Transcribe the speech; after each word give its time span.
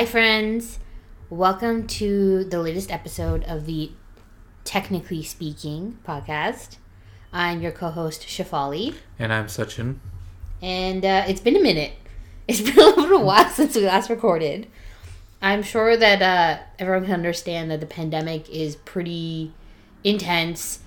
Hi, 0.00 0.06
friends. 0.06 0.78
Welcome 1.28 1.86
to 1.88 2.44
the 2.44 2.58
latest 2.62 2.90
episode 2.90 3.44
of 3.44 3.66
the 3.66 3.92
Technically 4.64 5.22
Speaking 5.22 5.98
podcast. 6.08 6.78
I'm 7.34 7.60
your 7.60 7.70
co 7.70 7.90
host, 7.90 8.22
Shafali. 8.22 8.94
And 9.18 9.30
I'm 9.30 9.48
Sachin. 9.48 9.96
And 10.62 11.04
uh, 11.04 11.24
it's 11.28 11.42
been 11.42 11.54
a 11.54 11.60
minute. 11.60 11.92
It's 12.48 12.62
been 12.62 12.78
a 12.78 12.98
little 12.98 13.22
while 13.24 13.50
since 13.50 13.76
we 13.76 13.84
last 13.84 14.08
recorded. 14.08 14.68
I'm 15.42 15.62
sure 15.62 15.94
that 15.98 16.22
uh, 16.22 16.62
everyone 16.78 17.04
can 17.04 17.12
understand 17.12 17.70
that 17.70 17.80
the 17.80 17.86
pandemic 17.86 18.48
is 18.48 18.76
pretty 18.76 19.52
intense. 20.02 20.78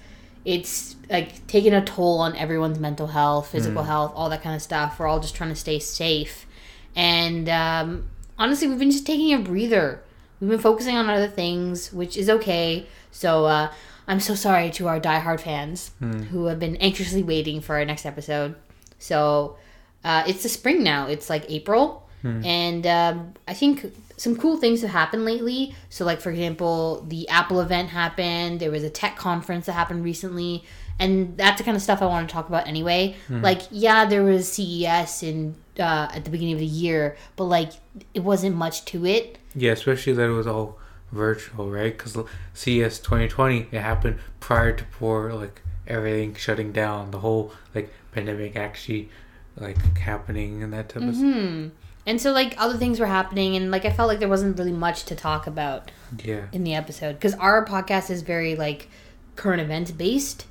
It's 0.44 0.96
like 1.08 1.46
taking 1.46 1.76
a 1.76 1.86
toll 1.86 2.18
on 2.18 2.36
everyone's 2.36 2.80
mental 2.80 3.06
health, 3.06 3.52
physical 3.52 3.84
health, 3.84 4.12
all 4.16 4.32
that 4.32 4.42
kind 4.42 4.56
of 4.56 4.64
stuff. 4.64 4.98
We're 4.98 5.06
all 5.06 5.20
just 5.20 5.36
trying 5.36 5.52
to 5.52 5.56
stay 5.56 5.78
safe. 5.78 6.48
And 6.96 7.48
um, 7.48 8.10
honestly, 8.38 8.68
we've 8.68 8.80
been 8.80 8.92
just 8.92 9.06
taking 9.06 9.34
a 9.34 9.40
breather. 9.40 10.02
We've 10.40 10.50
been 10.50 10.60
focusing 10.60 10.96
on 10.96 11.10
other 11.10 11.28
things, 11.28 11.94
which 11.94 12.18
is 12.18 12.30
okay. 12.30 12.86
So 13.12 13.46
uh, 13.46 13.72
I'm 14.08 14.20
so 14.20 14.36
sorry 14.36 14.70
to 14.72 14.88
our 14.88 15.00
diehard 15.00 15.40
fans 15.42 15.92
who 16.32 16.46
have 16.46 16.60
been 16.60 16.76
anxiously 16.78 17.24
waiting 17.24 17.62
for 17.62 17.76
our 17.78 17.86
next 17.86 18.06
episode. 18.06 18.56
So 19.00 19.58
uh, 20.04 20.24
it's 20.28 20.44
the 20.44 20.50
spring 20.50 20.84
now. 20.84 21.08
It's 21.08 21.30
like 21.30 21.46
April, 21.50 22.08
and 22.46 22.88
um, 22.88 23.34
I 23.48 23.54
think 23.54 23.86
some 24.18 24.36
cool 24.38 24.56
things 24.58 24.82
have 24.82 24.92
happened 24.92 25.26
lately. 25.26 25.76
So, 25.90 26.06
like 26.06 26.22
for 26.22 26.30
example, 26.32 27.06
the 27.08 27.28
Apple 27.30 27.60
event 27.62 27.90
happened. 27.90 28.60
There 28.60 28.72
was 28.72 28.84
a 28.84 28.90
tech 28.90 29.16
conference 29.18 29.66
that 29.68 29.74
happened 29.74 30.04
recently, 30.06 30.64
and 31.00 31.38
that's 31.38 31.58
the 31.58 31.64
kind 31.66 31.76
of 31.76 31.84
stuff 31.84 32.02
I 32.02 32.06
want 32.06 32.28
to 32.30 32.34
talk 32.34 32.48
about 32.48 32.68
anyway. 32.68 33.16
Like, 33.42 33.62
yeah, 33.72 34.06
there 34.06 34.24
was 34.24 34.52
CES 34.52 35.24
in 35.24 35.56
uh, 35.80 36.08
at 36.14 36.24
the 36.26 36.30
beginning 36.30 36.54
of 36.54 36.60
the 36.60 36.66
year, 36.66 37.18
but 37.36 37.46
like 37.46 37.72
it 38.14 38.22
wasn't 38.22 38.56
much 38.56 38.86
to 38.86 39.06
it. 39.06 39.38
Yeah, 39.56 39.72
especially 39.72 40.14
that 40.14 40.30
it 40.30 40.34
was 40.34 40.48
all 40.48 40.78
virtual, 41.12 41.70
right? 41.70 41.96
Because 41.96 42.18
CES 42.54 43.00
2020, 43.00 43.68
it 43.72 43.80
happened 43.80 44.20
prior 44.40 44.72
to 44.74 44.84
poor, 44.86 45.32
like, 45.34 45.62
everything 45.88 46.34
shutting 46.36 46.72
down, 46.72 47.12
the 47.12 47.20
whole, 47.20 47.54
like, 47.76 47.94
pandemic 48.12 48.56
actually, 48.56 49.10
like, 49.56 49.98
happening 49.98 50.64
and 50.64 50.74
that 50.74 50.90
type 50.90 51.04
of 51.04 51.16
Hmm. 51.16 51.68
And 52.06 52.20
so 52.20 52.34
like 52.34 52.54
other 52.58 52.78
things 52.78 53.00
were 53.00 53.06
happening, 53.06 53.56
and 53.56 53.72
like 53.72 53.86
I 53.86 53.90
felt 53.90 54.10
like 54.10 54.20
there 54.20 54.28
wasn't 54.28 54.58
really 54.58 54.74
much 54.74 55.06
to 55.06 55.16
talk 55.16 55.48
about. 55.48 55.90
Yeah. 56.24 56.46
in 56.52 56.64
the 56.64 56.76
episode 56.76 57.14
because 57.14 57.34
our 57.36 57.66
podcast 57.66 58.10
is 58.12 58.22
very 58.22 58.56
like 58.56 58.88
current 59.36 59.62
events 59.62 59.90
based 59.92 60.46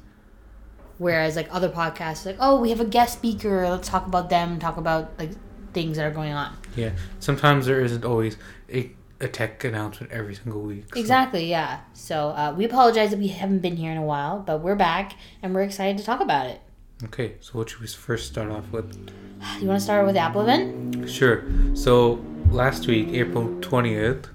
whereas 1.03 1.35
like 1.37 1.49
other 1.59 1.69
podcasts 1.69 2.25
like 2.25 2.37
oh 2.39 2.55
we 2.61 2.71
have 2.71 2.81
a 2.81 2.85
guest 2.99 3.13
speaker 3.19 3.69
let's 3.69 3.89
talk 3.89 4.07
about 4.07 4.31
them 4.31 4.59
talk 4.59 4.77
about 4.77 5.11
like 5.19 5.31
things 5.73 5.97
that 5.97 6.05
are 6.07 6.15
going 6.21 6.33
on 6.33 6.51
Yeah. 6.77 6.93
Sometimes 7.19 7.67
there 7.67 7.81
isn't 7.89 8.05
always 8.05 8.37
a, 8.79 8.91
a 9.21 9.29
tech 9.29 9.65
announcement 9.65 10.13
every 10.13 10.35
single 10.41 10.63
week. 10.63 10.85
so- 10.95 11.01
exactly 11.01 11.45
yeah 11.57 11.81
so 11.93 12.17
uh, 12.41 12.55
we 12.57 12.65
apologize 12.65 13.11
that 13.11 13.19
we 13.19 13.29
haven't 13.29 13.61
been 13.67 13.77
here 13.77 13.91
in 13.91 13.99
a 13.99 14.09
while 14.15 14.39
but 14.49 14.57
we're 14.65 14.77
back 14.91 15.07
and 15.43 15.55
we're 15.55 15.63
excited 15.71 15.99
to 15.99 16.05
talk 16.05 16.21
about 16.21 16.47
it 16.47 16.61
Okay, 17.09 17.29
so 17.41 17.51
what 17.59 17.69
should 17.69 17.81
we 17.81 17.89
first 17.89 18.25
start 18.33 18.49
off 18.57 18.67
with? 18.71 18.87
you 19.61 19.67
want 19.67 19.79
to 19.81 19.85
start 19.89 20.07
with 20.07 20.15
the 20.15 20.21
apple 20.21 20.43
event 20.43 21.11
Sure. 21.11 21.43
So 21.75 22.25
last 22.63 22.87
week, 22.87 23.09
April 23.23 23.45
20th, 23.69 24.27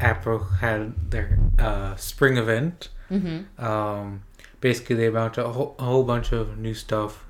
Apple 0.00 0.40
had 0.64 0.82
their 1.12 1.38
uh, 1.58 1.94
spring 1.96 2.36
event. 2.36 2.88
mm-hmm. 3.10 3.64
Um, 3.64 4.22
basically, 4.60 4.96
they 4.96 5.06
announced 5.06 5.38
a 5.38 5.48
whole, 5.48 5.74
a 5.78 5.84
whole 5.84 6.04
bunch 6.04 6.32
of 6.32 6.58
new 6.58 6.74
stuff. 6.74 7.24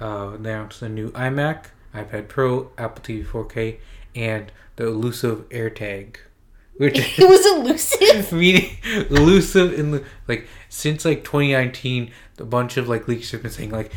Uh, 0.00 0.36
they 0.36 0.52
announced 0.52 0.82
a 0.82 0.88
new 0.88 1.10
iMac, 1.10 1.66
iPad 1.94 2.28
Pro, 2.28 2.70
Apple 2.78 3.02
TV 3.02 3.24
4K, 3.24 3.78
and 4.14 4.50
the 4.76 4.86
elusive 4.86 5.48
AirTag. 5.50 6.16
Which 6.76 6.98
it 7.18 7.28
was 7.28 7.44
elusive? 7.46 8.32
Meaning 8.38 8.78
elusive 9.10 9.78
in 9.78 9.90
the 9.90 10.04
like 10.26 10.48
since 10.68 11.04
like 11.04 11.24
2019, 11.24 12.10
a 12.38 12.44
bunch 12.44 12.76
of 12.78 12.88
like 12.88 13.06
leaks 13.06 13.30
have 13.32 13.42
been 13.42 13.50
saying 13.50 13.70
like 13.70 13.92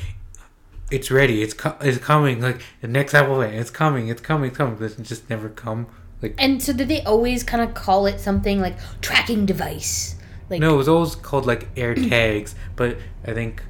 it's 0.91 1.09
ready, 1.09 1.41
it's 1.41 1.53
co- 1.53 1.77
it's 1.81 1.97
coming, 1.97 2.41
like 2.41 2.61
the 2.81 2.87
next 2.87 3.13
Apple 3.13 3.41
event, 3.41 3.55
it's 3.55 3.69
coming, 3.69 4.09
it's 4.09 4.21
coming, 4.21 4.49
it's 4.49 4.57
coming, 4.57 4.75
but 4.75 4.91
it 4.91 5.01
just 5.01 5.29
never 5.29 5.47
come. 5.49 5.87
Like 6.21 6.35
and 6.37 6.61
so 6.61 6.73
did 6.73 6.87
they 6.89 7.01
always 7.03 7.43
kind 7.43 7.63
of 7.63 7.73
call 7.73 8.05
it 8.05 8.19
something 8.19 8.59
like 8.59 8.75
tracking 9.01 9.45
device 9.45 10.15
like 10.53 10.61
no, 10.61 10.73
it 10.75 10.77
was 10.77 10.87
always 10.87 11.15
called 11.15 11.45
like 11.45 11.73
AirTags, 11.75 12.53
but 12.75 12.97
I 13.25 13.33
think 13.33 13.63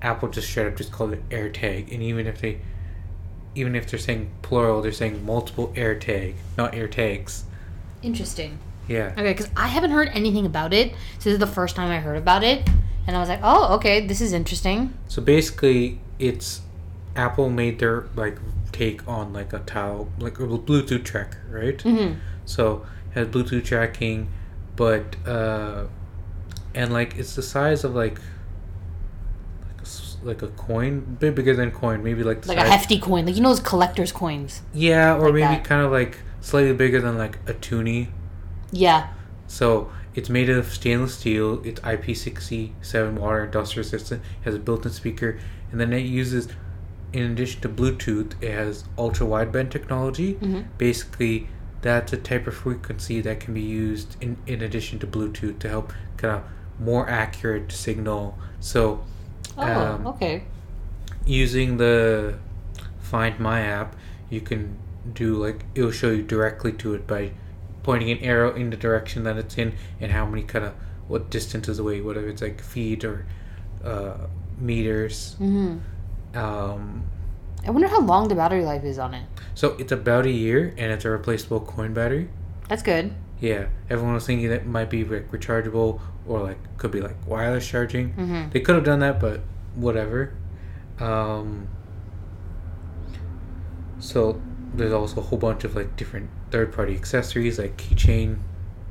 Apple 0.00 0.28
just 0.28 0.48
straight 0.48 0.66
up 0.66 0.76
just 0.76 0.92
called 0.92 1.12
it 1.12 1.28
AirTag, 1.28 1.92
and 1.92 2.02
even 2.02 2.26
if 2.26 2.40
they 2.40 2.60
even 3.54 3.74
if 3.74 3.90
they're 3.90 3.98
saying 3.98 4.30
plural, 4.42 4.80
they're 4.80 4.92
saying 4.92 5.24
multiple 5.26 5.68
AirTag, 5.74 6.34
not 6.56 6.72
AirTags. 6.72 7.42
interesting 8.02 8.58
Yeah. 8.86 9.12
Okay, 9.12 9.32
because 9.32 9.50
I 9.56 9.66
haven't 9.66 9.90
heard 9.90 10.08
anything 10.14 10.46
about 10.46 10.72
it. 10.72 10.92
So 11.18 11.24
this 11.24 11.34
is 11.34 11.38
the 11.38 11.46
first 11.46 11.76
time 11.76 11.90
I 11.90 11.98
heard 11.98 12.16
about 12.16 12.44
it, 12.44 12.68
and 13.06 13.16
I 13.16 13.20
was 13.20 13.28
like, 13.28 13.40
"Oh, 13.42 13.74
okay, 13.74 14.06
this 14.06 14.20
is 14.20 14.32
interesting." 14.32 14.94
So 15.08 15.20
basically, 15.20 15.98
it's 16.18 16.62
Apple 17.16 17.50
made 17.50 17.80
their 17.80 18.06
like 18.14 18.38
take 18.72 19.06
on 19.08 19.32
like 19.32 19.52
a 19.52 19.58
tile, 19.60 20.08
like 20.18 20.38
a 20.38 20.46
Bluetooth 20.46 21.04
tracker, 21.04 21.42
right? 21.50 21.78
Mm-hmm. 21.78 22.20
So 22.44 22.86
it 23.10 23.14
has 23.14 23.28
Bluetooth 23.28 23.64
tracking, 23.64 24.28
but 24.76 25.16
uh, 25.26 25.86
and 26.78 26.92
like 26.92 27.10
it's 27.20 27.34
the 27.34 27.42
size 27.42 27.84
of 27.84 27.94
like 27.94 28.18
like 29.66 29.78
a, 29.78 29.82
s- 29.82 30.16
like 30.22 30.42
a 30.42 30.48
coin, 30.48 31.16
bit 31.20 31.34
bigger 31.34 31.54
than 31.54 31.70
coin, 31.70 32.02
maybe 32.02 32.22
like 32.22 32.42
the 32.42 32.48
Like 32.48 32.58
a 32.66 32.70
hefty 32.70 32.98
coin, 32.98 33.26
like 33.26 33.36
you 33.36 33.42
know 33.42 33.50
those 33.50 33.60
collector's 33.72 34.12
coins. 34.12 34.62
yeah, 34.72 35.14
or 35.16 35.24
like 35.26 35.34
maybe 35.34 35.54
that. 35.56 35.64
kind 35.64 35.82
of 35.84 35.90
like 35.92 36.18
slightly 36.40 36.72
bigger 36.72 37.00
than 37.00 37.18
like 37.18 37.38
a 37.46 37.54
toonie. 37.54 38.08
Yeah. 38.70 39.08
So 39.46 39.90
it's 40.14 40.28
made 40.28 40.50
of 40.50 40.66
stainless 40.72 41.14
steel. 41.18 41.62
It's 41.64 41.80
IP67 41.80 43.14
water 43.14 43.40
and 43.44 43.52
dust 43.52 43.76
resistant. 43.76 44.22
It 44.40 44.44
has 44.44 44.54
a 44.54 44.58
built-in 44.58 44.92
speaker, 44.92 45.38
and 45.72 45.80
then 45.80 45.92
it 45.92 46.04
uses, 46.06 46.48
in 47.12 47.24
addition 47.32 47.60
to 47.62 47.68
Bluetooth, 47.68 48.32
it 48.42 48.52
has 48.52 48.84
ultra 48.98 49.26
wideband 49.26 49.70
technology. 49.70 50.34
Mhm. 50.34 50.64
Basically, 50.76 51.48
that's 51.80 52.12
a 52.12 52.16
type 52.18 52.46
of 52.46 52.54
frequency 52.54 53.20
that 53.22 53.40
can 53.40 53.54
be 53.54 53.62
used 53.62 54.16
in 54.20 54.36
in 54.46 54.60
addition 54.62 54.98
to 55.00 55.06
Bluetooth 55.06 55.58
to 55.60 55.68
help 55.68 55.92
kind 56.16 56.34
of 56.36 56.42
more 56.80 57.08
accurate 57.08 57.72
signal. 57.72 58.36
So 58.60 59.00
Oh, 59.56 59.62
Um, 59.62 60.06
okay. 60.08 60.44
using 61.26 61.76
the 61.78 62.38
Find 63.00 63.38
My 63.40 63.60
app, 63.60 63.96
you 64.30 64.40
can 64.40 64.76
do 65.14 65.34
like 65.34 65.64
it'll 65.74 65.90
show 65.90 66.10
you 66.10 66.22
directly 66.22 66.72
to 66.72 66.94
it 66.94 67.06
by 67.06 67.30
pointing 67.82 68.10
an 68.10 68.18
arrow 68.18 68.54
in 68.54 68.70
the 68.70 68.76
direction 68.76 69.24
that 69.24 69.36
it's 69.38 69.56
in 69.56 69.72
and 70.00 70.12
how 70.12 70.26
many 70.26 70.42
kind 70.42 70.64
of 70.64 70.74
what 71.08 71.30
distance 71.30 71.68
is 71.68 71.78
away, 71.78 72.00
whether 72.02 72.28
it's 72.28 72.42
like 72.42 72.60
feet 72.62 73.02
or 73.04 73.24
uh, 73.84 74.26
meters. 74.58 75.34
hmm 75.38 75.78
Um, 76.34 77.04
I 77.66 77.70
wonder 77.70 77.88
how 77.88 78.00
long 78.00 78.28
the 78.28 78.34
battery 78.34 78.64
life 78.64 78.84
is 78.84 78.98
on 78.98 79.14
it. 79.14 79.24
so 79.54 79.74
it's 79.78 79.90
about 79.92 80.26
a 80.26 80.30
year 80.30 80.74
and 80.76 80.92
it's 80.92 81.04
a 81.04 81.10
replaceable 81.10 81.60
coin 81.60 81.94
battery. 81.94 82.28
That's 82.68 82.82
good. 82.82 83.12
Yeah, 83.40 83.66
everyone 83.88 84.14
was 84.14 84.26
thinking 84.26 84.48
that 84.50 84.62
it 84.62 84.66
might 84.66 84.90
be 84.90 85.04
like 85.04 85.30
rechargeable 85.30 86.00
or 86.28 86.40
like 86.42 86.58
could 86.76 86.90
be 86.90 87.00
like 87.00 87.16
wireless 87.26 87.66
charging. 87.66 88.10
Mm-hmm. 88.14 88.50
They 88.50 88.60
could 88.60 88.74
have 88.74 88.84
done 88.84 89.00
that, 89.00 89.18
but 89.18 89.40
whatever. 89.74 90.34
Um, 91.00 91.68
so 93.98 94.40
there's 94.74 94.92
also 94.92 95.20
a 95.20 95.24
whole 95.24 95.38
bunch 95.38 95.64
of 95.64 95.74
like 95.74 95.96
different 95.96 96.30
third-party 96.50 96.94
accessories, 96.94 97.58
like 97.58 97.76
keychain 97.76 98.38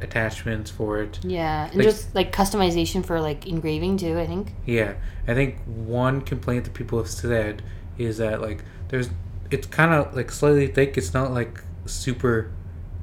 attachments 0.01 0.69
for 0.69 1.01
it. 1.01 1.19
Yeah, 1.23 1.67
and 1.67 1.75
Like- 1.75 1.85
just 1.85 2.13
like 2.15 2.31
customization 2.31 3.05
for 3.05 3.19
like 3.21 3.47
engraving 3.47 3.97
too. 3.97 4.19
I 4.19 4.25
think. 4.27 4.53
Yeah, 4.65 4.95
I 5.27 5.33
think 5.33 5.59
one 5.65 6.21
complaint 6.21 6.65
that 6.65 6.73
people 6.73 6.97
have 6.99 7.09
said 7.09 7.61
is 7.97 8.17
that 8.17 8.41
like 8.41 8.63
there's 8.89 9.09
it's 9.49 9.65
kind 9.67 9.93
of 9.93 10.15
like 10.15 10.31
slightly 10.31 10.67
thick. 10.67 10.97
It's 10.97 11.13
not 11.13 11.31
like 11.31 11.61
super 11.85 12.51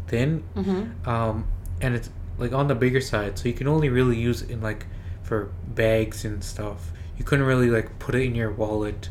thin, 0.08 0.44
Mm-hmm. 0.54 1.08
um, 1.08 1.46
and 1.81 1.94
it's 1.94 2.10
like 2.38 2.52
on 2.52 2.69
the 2.69 2.75
bigger 2.75 3.00
side, 3.00 3.38
so 3.38 3.48
you 3.48 3.54
can 3.54 3.69
only 3.69 3.88
really 3.88 4.16
use 4.16 4.42
it 4.42 4.50
in 4.50 4.60
like 4.60 4.86
for 5.22 5.52
bags 5.66 6.25
and 6.25 6.42
stuff. 6.44 6.90
You 7.16 7.25
couldn't 7.25 7.46
really 7.46 7.70
like 7.70 7.98
put 7.98 8.14
it 8.14 8.22
in 8.22 8.34
your 8.34 8.50
wallet. 8.50 9.08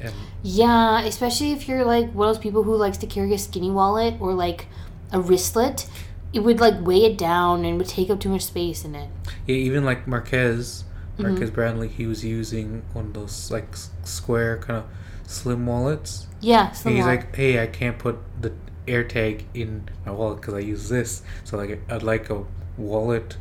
And 0.00 0.12
Yeah, 0.42 1.00
especially 1.02 1.52
if 1.52 1.68
you're 1.68 1.84
like 1.84 2.12
one 2.12 2.28
of 2.28 2.34
those 2.36 2.42
people 2.42 2.62
who 2.62 2.74
likes 2.76 2.98
to 2.98 3.06
carry 3.06 3.32
a 3.34 3.38
skinny 3.38 3.70
wallet 3.70 4.14
or 4.20 4.32
like 4.34 4.66
a 5.12 5.20
wristlet, 5.20 5.88
it 6.32 6.40
would 6.40 6.60
like 6.60 6.80
weigh 6.80 7.04
it 7.04 7.18
down 7.18 7.64
and 7.64 7.76
would 7.78 7.88
take 7.88 8.10
up 8.10 8.20
too 8.20 8.28
much 8.30 8.42
space 8.42 8.84
in 8.84 8.94
it. 8.94 9.10
yeah, 9.46 9.56
even 9.56 9.84
like 9.84 10.06
Marques, 10.06 10.84
Mhm. 11.18 11.22
Marques 11.36 11.50
Brownlee, 11.50 11.88
he 11.88 12.06
was 12.06 12.24
using 12.24 12.82
one 12.94 13.06
of 13.06 13.12
those 13.14 13.50
like 13.50 13.76
square 14.04 14.56
kind 14.58 14.78
of 14.78 14.84
slim 15.30 15.66
wallets. 15.66 16.26
Yeah, 16.40 16.72
slim 16.72 16.94
He's 16.96 17.04
wallet. 17.04 17.20
like, 17.20 17.36
hey, 17.36 17.62
I 17.62 17.66
can't 17.66 17.98
put 17.98 18.18
the 18.40 18.52
AirTag 18.86 19.44
in 19.54 19.88
my 20.06 20.12
wallet 20.12 20.40
because 20.40 20.54
I 20.54 20.60
use 20.60 20.88
this. 20.88 21.22
So 21.44 21.56
like, 21.56 21.80
I'd 21.90 22.02
like 22.02 22.30
a 22.30 22.44
wallet, 22.76 23.36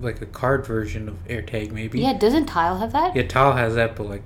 like 0.00 0.20
a 0.20 0.26
card 0.26 0.66
version 0.66 1.08
of 1.08 1.24
AirTag, 1.26 1.72
maybe. 1.72 2.00
yeah, 2.00 2.12
doesn't 2.18 2.46
Tile 2.46 2.78
have 2.78 2.92
that? 2.92 3.16
Yeah, 3.16 3.26
Tile 3.26 3.52
has 3.54 3.74
that, 3.74 3.96
but 3.96 4.06
like, 4.08 4.22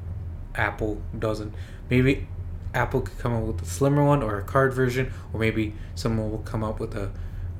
Apple 0.55 1.00
doesn't. 1.19 1.55
Maybe 1.88 2.26
Apple 2.75 3.00
could 3.02 3.19
come 3.19 3.34
up 3.34 3.43
with 3.44 3.62
a 3.62 3.67
slimmer 3.67 4.05
one 4.05 4.22
or 4.22 4.38
a 4.38 4.43
card 4.43 4.72
version, 4.72 5.12
or 5.32 5.40
maybe 5.40 5.75
someone 5.94 6.31
will 6.31 6.38
come 6.38 6.62
up 6.64 6.81
with 6.81 6.94
a 6.96 7.11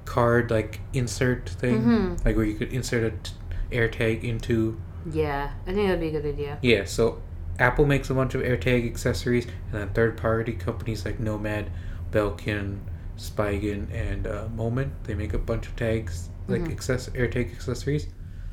card 0.05 0.51
like 0.51 0.81
insert 0.93 1.49
thing, 1.49 1.83
Mhm. 1.83 2.25
like 2.25 2.35
where 2.37 2.45
you 2.45 2.55
could 2.55 2.73
insert 2.73 3.05
a 3.05 3.11
t- 3.11 3.33
AirTag 3.71 4.25
into. 4.25 4.81
Yeah, 5.11 5.51
I 5.67 5.73
think 5.73 5.87
that'd 5.87 6.01
be 6.01 6.09
a 6.09 6.21
good 6.21 6.27
idea. 6.27 6.59
Yeah, 6.63 6.85
so 6.85 7.21
Apple 7.61 7.87
makes 7.87 8.11
a 8.11 8.15
bunch 8.15 8.35
of 8.35 8.43
AirTag 8.43 8.85
accessories, 8.87 9.47
and 9.73 9.81
then 9.81 9.89
third-party 9.91 10.55
companies 10.55 11.05
like 11.05 11.21
Nomad, 11.21 11.71
Belkin, 12.11 12.79
Spigen, 13.17 13.93
and 13.93 14.27
uh, 14.27 14.49
Moment 14.55 14.93
they 15.05 15.15
make 15.15 15.35
a 15.35 15.39
bunch 15.39 15.67
of 15.67 15.77
tags 15.77 16.29
like 16.49 16.62
Mhm. 16.62 16.73
access 16.73 17.09
AirTag 17.11 17.53
accessories. 17.53 18.07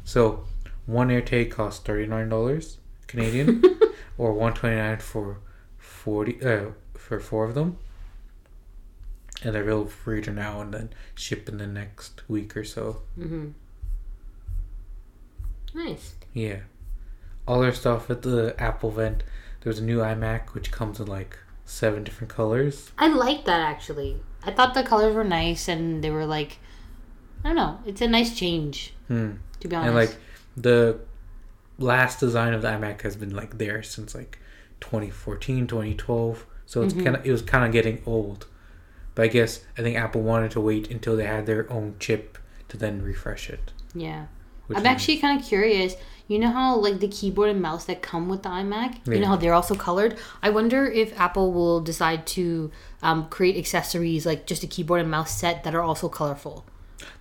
So 0.04 0.46
one 0.86 1.10
AirTag 1.10 1.52
costs 1.52 1.84
thirty 1.84 2.06
nine 2.08 2.30
dollars 2.30 2.78
Canadian, 3.08 3.64
or 4.18 4.34
one 4.34 4.54
twenty 4.54 4.76
nine 4.76 5.00
for 5.00 5.40
forty 5.78 6.42
uh, 6.44 6.72
for 6.96 7.20
four 7.20 7.46
of 7.46 7.56
them. 7.56 7.78
And 9.44 9.54
they're 9.54 9.62
available 9.62 9.90
for 9.92 10.12
reader 10.12 10.32
now 10.34 10.62
and 10.62 10.74
then 10.74 10.90
ship 11.14 11.48
in 11.48 11.58
the 11.60 11.68
next 11.68 12.28
week 12.28 12.58
or 12.58 12.64
so. 12.64 13.02
hmm 13.16 13.50
Nice. 15.74 16.16
Yeah. 16.34 16.62
All 17.48 17.62
their 17.62 17.74
stuff 17.74 18.10
at 18.10 18.24
the 18.24 18.56
Apple 18.60 18.90
event. 18.90 19.24
There's 19.62 19.80
a 19.80 19.84
new 19.84 20.00
iMac 20.00 20.50
which 20.50 20.72
comes 20.72 21.00
in 21.00 21.08
like 21.08 21.38
seven 21.68 22.04
different 22.04 22.34
colors. 22.34 22.92
I 22.98 23.10
like 23.10 23.46
that 23.46 23.60
actually. 23.60 24.18
I 24.44 24.52
thought 24.52 24.74
the 24.74 24.84
colors 24.84 25.14
were 25.14 25.24
nice 25.24 25.68
and 25.68 26.04
they 26.04 26.10
were 26.10 26.26
like, 26.26 26.58
I 27.44 27.50
don't 27.50 27.56
know. 27.58 27.80
It's 27.86 28.02
a 28.02 28.08
nice 28.08 28.36
change 28.36 28.94
Hmm. 29.08 29.34
to 29.60 29.68
be 29.68 29.76
honest. 29.76 29.88
And 29.88 29.96
like 29.96 30.16
the 30.56 31.00
last 31.78 32.20
design 32.20 32.54
of 32.54 32.62
the 32.62 32.70
iMac 32.70 33.02
has 33.02 33.16
been 33.16 33.36
like 33.36 33.58
there 33.60 33.84
since 33.84 34.16
like 34.16 34.40
2014, 34.80 35.68
2012. 35.68 36.46
So 36.66 36.82
it's 36.82 36.94
Mhm. 36.94 37.04
kind 37.04 37.16
of 37.18 37.26
it 37.26 37.32
was 37.32 37.42
kind 37.42 37.66
of 37.66 37.72
getting 37.72 38.02
old. 38.06 38.48
But 39.16 39.24
I 39.26 39.28
guess 39.28 39.64
I 39.78 39.82
think 39.82 39.98
Apple 39.98 40.22
wanted 40.22 40.52
to 40.52 40.62
wait 40.62 40.90
until 40.90 41.16
they 41.18 41.26
had 41.26 41.46
their 41.46 41.72
own 41.72 41.96
chip 42.00 42.38
to 42.70 42.78
then 42.78 43.02
refresh 43.02 43.50
it. 43.50 43.72
yeah. 43.96 44.26
Which 44.68 44.78
I'm 44.78 44.86
actually 44.86 45.18
kind 45.18 45.40
of 45.40 45.46
curious. 45.46 45.96
You 46.28 46.40
know 46.40 46.52
how 46.52 46.76
like 46.76 47.00
the 47.00 47.08
keyboard 47.08 47.50
and 47.50 47.62
mouse 47.62 47.86
that 47.86 48.02
come 48.02 48.28
with 48.28 48.44
the 48.44 48.50
iMac, 48.50 49.08
you 49.08 49.20
know 49.20 49.28
how 49.28 49.38
they're 49.38 49.54
also 49.54 49.76
colored. 49.76 50.18
I 50.44 50.50
wonder 50.50 50.86
if 50.86 51.18
Apple 51.18 51.54
will 51.54 51.80
decide 51.80 52.28
to 52.36 52.70
um, 53.02 53.30
create 53.30 53.56
accessories 53.58 54.26
like 54.26 54.46
just 54.46 54.62
a 54.64 54.68
keyboard 54.68 55.00
and 55.02 55.10
mouse 55.10 55.32
set 55.40 55.64
that 55.64 55.74
are 55.74 55.82
also 55.82 56.10
colorful. 56.10 56.66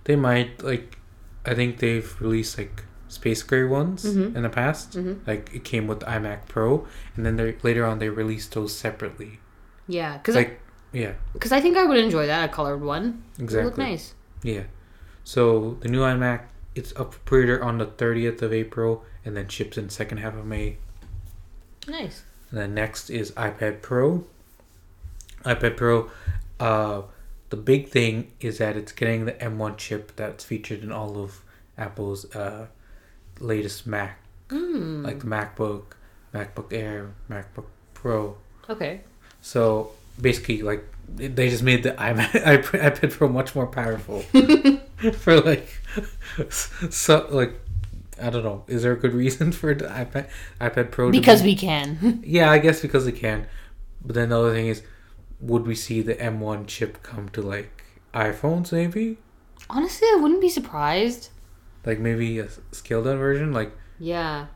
They 0.03 0.15
might 0.17 0.61
like. 0.61 0.97
I 1.45 1.55
think 1.55 1.79
they've 1.79 2.13
released 2.21 2.57
like 2.57 2.83
space 3.07 3.41
gray 3.43 3.63
ones 3.63 4.03
Mhm. 4.03 4.35
in 4.35 4.43
the 4.43 4.49
past. 4.49 4.97
Mhm. 4.97 5.25
Like 5.25 5.51
it 5.53 5.63
came 5.63 5.87
with 5.87 6.01
the 6.01 6.07
iMac 6.07 6.49
Pro, 6.49 6.85
and 7.15 7.25
then 7.25 7.37
they 7.37 7.55
later 7.63 7.85
on 7.85 7.99
they 7.99 8.09
released 8.09 8.53
those 8.55 8.75
separately. 8.75 9.39
Yeah, 9.87 10.17
because 10.17 10.35
Like 10.35 10.59
yeah, 10.91 11.13
because 11.31 11.53
I 11.53 11.61
think 11.61 11.77
I 11.77 11.85
would 11.85 11.97
enjoy 11.97 12.27
that 12.27 12.49
a 12.49 12.51
colored 12.51 12.81
one. 12.83 13.23
It 13.39 13.43
exactly. 13.43 13.65
look 13.69 13.77
nice. 13.77 14.13
Yeah. 14.43 14.63
So 15.23 15.77
the 15.79 15.87
new 15.87 16.01
iMac 16.01 16.41
it's 16.77 16.95
up 16.95 17.13
for 17.13 17.19
pre-order 17.21 17.63
on 17.63 17.77
the 17.77 17.85
30th 17.85 18.41
of 18.41 18.53
April, 18.53 19.03
and 19.25 19.35
then 19.35 19.47
ships 19.47 19.77
in 19.77 19.89
second 19.89 20.19
half 20.19 20.35
of 20.35 20.45
May. 20.45 20.77
Nice. 21.87 22.23
And 22.51 22.59
then 22.59 22.73
next 22.73 23.09
is 23.09 23.31
iPad 23.31 23.81
Pro. 23.81 24.25
iPad 25.43 25.77
Pro, 25.77 26.09
uh, 26.59 27.01
the 27.49 27.57
big 27.57 27.89
thing 27.89 28.31
is 28.41 28.57
that 28.57 28.75
it's 28.75 28.91
getting 28.91 29.25
the 29.25 29.33
M1 29.33 29.77
chip 29.77 30.13
that's 30.15 30.43
featured 30.43 30.83
in 30.83 30.91
all 30.91 31.17
of 31.17 31.41
Apple's 31.77 32.33
uh, 32.35 32.67
latest 33.39 33.85
Mac, 33.87 34.19
Mm. 34.49 35.03
like 35.03 35.19
the 35.19 35.25
MacBook, 35.25 35.83
MacBook 36.33 36.71
Air, 36.71 37.11
MacBook 37.29 37.65
Pro. 37.93 38.37
okay. 38.69 39.01
So 39.41 39.91
basically, 40.21 40.61
like 40.61 40.85
they 41.15 41.49
just 41.49 41.63
made 41.63 41.83
the 41.83 41.91
iMac, 41.91 42.29
iPad 42.63 43.11
Pro 43.11 43.27
much 43.27 43.55
more 43.55 43.67
powerful 43.67 44.23
for 45.13 45.39
like, 45.41 45.67
so 46.49 47.27
like. 47.29 47.59
I 48.19 48.31
don't 48.31 48.43
know. 48.43 48.63
Is 48.67 48.81
there 48.81 48.93
a 48.93 48.97
good 48.97 49.13
reason 49.13 49.51
for 49.51 49.75
the 49.75 49.85
iPad 49.85 50.27
iPad 50.59 50.89
Pro? 50.89 51.05
to 51.05 51.11
be- 51.11 51.19
Because 51.19 51.43
we 51.43 51.55
can. 51.55 52.19
yeah, 52.25 52.49
I 52.49 52.57
guess 52.57 52.81
because 52.81 53.05
it 53.05 53.11
can. 53.11 53.45
But 54.03 54.15
then 54.15 54.29
the 54.29 54.39
other 54.39 54.53
thing 54.53 54.65
is, 54.67 54.81
would 55.39 55.67
we 55.67 55.75
see 55.75 56.01
the 56.01 56.15
M1 56.15 56.65
chip 56.65 57.03
come 57.03 57.29
to 57.29 57.43
like 57.43 57.83
iPhones 58.15 58.71
maybe? 58.71 59.19
Honestly, 59.69 60.07
I 60.07 60.17
wouldn't 60.19 60.41
be 60.41 60.49
surprised. 60.49 61.29
Like 61.85 61.99
maybe 61.99 62.39
a 62.39 62.47
scaled 62.71 63.05
down 63.05 63.17
version, 63.19 63.53
like 63.53 63.71
Yeah, 63.99 64.47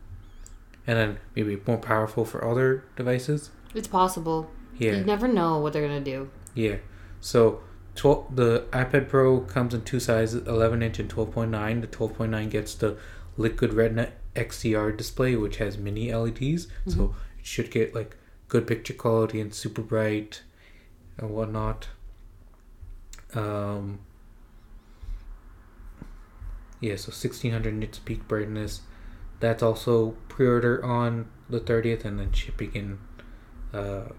and 0.87 0.97
then 0.97 1.19
maybe 1.35 1.61
more 1.67 1.77
powerful 1.77 2.25
for 2.25 2.43
other 2.43 2.83
devices. 2.95 3.51
it's 3.75 3.87
possible. 3.87 4.49
Yeah, 4.79 4.93
You 4.93 5.03
never 5.05 5.27
know 5.27 5.59
what 5.59 5.71
they're 5.73 5.87
gonna 5.87 6.01
do. 6.01 6.31
yeah. 6.55 6.77
So, 7.19 7.61
12, 7.95 8.35
the 8.35 8.65
iPad 8.71 9.09
Pro 9.09 9.41
comes 9.41 9.73
in 9.73 9.81
two 9.83 9.99
sizes, 9.99 10.47
11 10.47 10.81
inch 10.81 10.99
and 10.99 11.09
12.9. 11.09 11.81
The 11.81 11.87
12.9 11.87 12.49
gets 12.49 12.75
the 12.75 12.97
Liquid 13.37 13.73
Retina 13.73 14.11
XDR 14.35 14.95
display, 14.95 15.35
which 15.35 15.57
has 15.57 15.77
mini 15.77 16.13
LEDs, 16.13 16.67
so 16.87 17.15
it 17.39 17.45
should 17.45 17.71
get 17.71 17.93
like 17.93 18.15
good 18.47 18.67
picture 18.67 18.93
quality 18.93 19.41
and 19.41 19.53
super 19.53 19.81
bright 19.81 20.43
and 21.17 21.29
whatnot. 21.31 21.87
Um, 23.33 23.99
yeah, 26.79 26.95
so 26.95 27.09
1600 27.09 27.73
nits 27.73 27.99
peak 27.99 28.27
brightness. 28.27 28.81
That's 29.39 29.63
also 29.63 30.11
pre-order 30.27 30.83
on 30.83 31.29
the 31.49 31.59
30th 31.59 32.05
and 32.05 32.19
then 32.19 32.31
shipping 32.31 32.71
in 32.73 32.99
uh, 33.73 34.09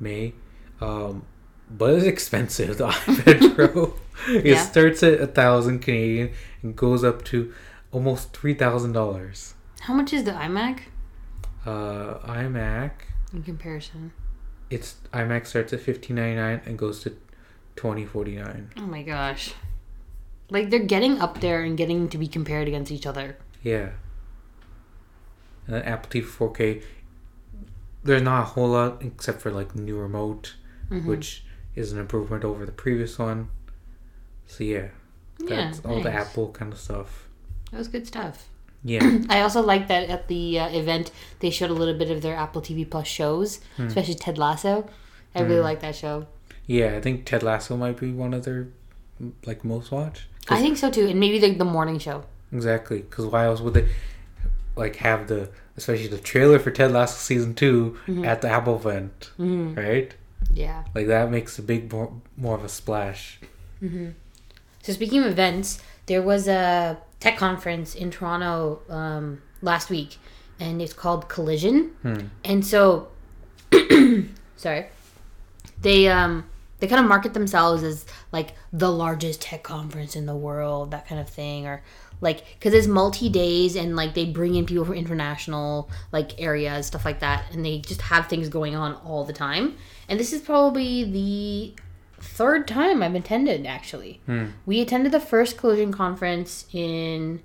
May. 0.00 0.34
Um, 0.80 1.26
but 1.70 1.94
it's 1.94 2.04
expensive. 2.06 2.78
The 2.78 2.88
iPad 2.88 3.54
Pro 3.54 3.94
it 4.28 4.46
Yeah. 4.46 4.62
starts 4.62 5.02
at 5.02 5.20
a 5.20 5.26
thousand 5.26 5.80
Canadian 5.80 6.30
and 6.62 6.74
goes 6.76 7.04
up 7.04 7.24
to 7.26 7.52
almost 7.92 8.32
three 8.36 8.54
thousand 8.54 8.92
dollars. 8.92 9.54
How 9.80 9.94
much 9.94 10.12
is 10.12 10.24
the 10.24 10.32
iMac 10.32 10.80
Uh, 11.64 12.18
iMac, 12.26 12.92
in 13.32 13.42
comparison? 13.42 14.12
it's 14.70 14.96
iMac 15.12 15.46
starts 15.46 15.72
at 15.72 15.80
fifteen 15.80 16.16
ninety 16.16 16.36
nine 16.36 16.60
and 16.66 16.78
goes 16.78 17.00
to 17.04 17.16
twenty 17.76 18.04
forty 18.04 18.36
nine. 18.36 18.70
Oh 18.76 18.82
my 18.86 19.02
gosh. 19.02 19.54
Like 20.50 20.70
they're 20.70 20.78
getting 20.94 21.18
up 21.20 21.40
there 21.40 21.62
and 21.62 21.76
getting 21.76 22.08
to 22.08 22.18
be 22.18 22.28
compared 22.28 22.68
against 22.68 22.92
each 22.92 23.06
other. 23.06 23.36
Yeah. 23.62 23.90
And 25.66 25.84
Apple 25.84 26.08
TV 26.08 26.24
4K, 26.24 26.82
there's 28.04 28.22
not 28.22 28.42
a 28.42 28.44
whole 28.44 28.68
lot 28.68 29.02
except 29.02 29.40
for 29.40 29.50
like 29.50 29.74
new 29.74 29.98
remote, 29.98 30.54
Mhm. 30.90 31.04
which 31.04 31.44
is 31.76 31.92
an 31.92 31.98
improvement 32.00 32.42
over 32.44 32.66
the 32.66 32.72
previous 32.72 33.18
one. 33.18 33.48
So 34.46 34.64
yeah, 34.64 34.88
Yeah, 35.38 35.56
that's 35.66 35.80
all 35.80 36.02
the. 36.02 36.10
Apple 36.10 36.48
kind 36.48 36.72
of 36.72 36.78
stuff. 36.80 37.28
That 37.70 37.78
was 37.78 37.88
good 37.88 38.06
stuff. 38.06 38.48
Yeah, 38.84 39.20
I 39.28 39.40
also 39.40 39.62
like 39.62 39.88
that 39.88 40.08
at 40.08 40.28
the 40.28 40.58
uh, 40.60 40.68
event 40.68 41.10
they 41.40 41.50
showed 41.50 41.70
a 41.70 41.74
little 41.74 41.94
bit 41.98 42.10
of 42.10 42.22
their 42.22 42.36
Apple 42.36 42.62
TV 42.62 42.88
Plus 42.88 43.06
shows, 43.06 43.60
Hmm. 43.76 43.86
especially 43.88 44.14
Ted 44.14 44.38
Lasso. 44.38 44.88
I 45.34 45.40
really 45.42 45.56
Hmm. 45.58 45.62
like 45.64 45.80
that 45.80 45.94
show. 45.94 46.26
yeah. 46.66 46.96
I 46.96 47.00
think 47.00 47.24
Ted 47.26 47.42
Lasso 47.42 47.76
might 47.76 47.98
be 48.00 48.12
one 48.12 48.32
of 48.34 48.44
their 48.44 48.68
like 49.44 49.64
most 49.64 49.90
watched. 49.90 50.24
I 50.48 50.60
think 50.60 50.76
so 50.78 50.90
too, 50.90 51.06
and 51.08 51.18
maybe 51.20 51.38
the, 51.38 51.50
the 51.54 51.64
morning 51.64 51.98
show. 51.98 52.24
Exactly, 52.52 52.98
because 53.02 53.26
why 53.26 53.46
else 53.46 53.60
would 53.60 53.74
they 53.74 53.88
like 54.76 54.96
have 54.96 55.26
the 55.26 55.50
especially 55.76 56.06
the 56.06 56.18
trailer 56.18 56.58
for 56.58 56.70
Ted 56.70 56.92
Lasso 56.92 57.16
season 57.18 57.54
2 57.54 57.98
Mhm. 58.06 58.24
at 58.26 58.40
the 58.42 58.48
Apple 58.48 58.76
event, 58.76 59.30
Mm, 59.38 59.76
right? 59.76 60.14
Yeah. 60.56 60.84
Like 60.94 61.06
that 61.06 61.30
makes 61.30 61.58
a 61.58 61.62
big 61.62 61.92
more, 61.92 62.12
more 62.36 62.56
of 62.56 62.64
a 62.64 62.68
splash. 62.68 63.38
hmm 63.80 64.08
So 64.82 64.92
speaking 64.92 65.20
of 65.20 65.26
events, 65.26 65.80
there 66.06 66.22
was 66.22 66.48
a 66.48 66.98
tech 67.20 67.36
conference 67.36 67.94
in 67.94 68.10
Toronto 68.10 68.80
um, 68.88 69.42
last 69.60 69.90
week, 69.90 70.16
and 70.58 70.80
it's 70.80 70.92
called 70.92 71.28
Collision. 71.28 71.90
Hmm. 72.02 72.20
And 72.44 72.64
so, 72.64 73.08
sorry, 74.56 74.86
they 75.80 76.08
um 76.08 76.44
they 76.78 76.86
kind 76.86 77.00
of 77.00 77.08
market 77.08 77.34
themselves 77.34 77.82
as 77.82 78.06
like 78.32 78.54
the 78.72 78.90
largest 78.90 79.42
tech 79.42 79.62
conference 79.62 80.16
in 80.16 80.26
the 80.26 80.36
world, 80.36 80.90
that 80.90 81.06
kind 81.06 81.20
of 81.20 81.28
thing, 81.28 81.66
or 81.66 81.82
like 82.20 82.44
because 82.54 82.72
it's 82.74 82.86
multi 82.86 83.28
days 83.28 83.76
and 83.76 83.96
like 83.96 84.14
they 84.14 84.24
bring 84.24 84.54
in 84.54 84.66
people 84.66 84.84
from 84.84 84.94
international 84.94 85.90
like 86.12 86.40
areas, 86.40 86.86
stuff 86.86 87.04
like 87.04 87.20
that, 87.20 87.52
and 87.52 87.64
they 87.64 87.78
just 87.78 88.02
have 88.02 88.26
things 88.28 88.48
going 88.48 88.74
on 88.74 88.94
all 89.04 89.24
the 89.24 89.32
time. 89.32 89.76
And 90.08 90.18
this 90.18 90.32
is 90.32 90.40
probably 90.40 91.04
the 91.04 91.74
third 92.20 92.66
time 92.66 93.02
I've 93.02 93.14
attended 93.14 93.66
actually. 93.66 94.20
Hmm. 94.26 94.46
We 94.64 94.80
attended 94.80 95.12
the 95.12 95.20
first 95.20 95.56
collision 95.56 95.92
conference 95.92 96.66
in 96.72 97.42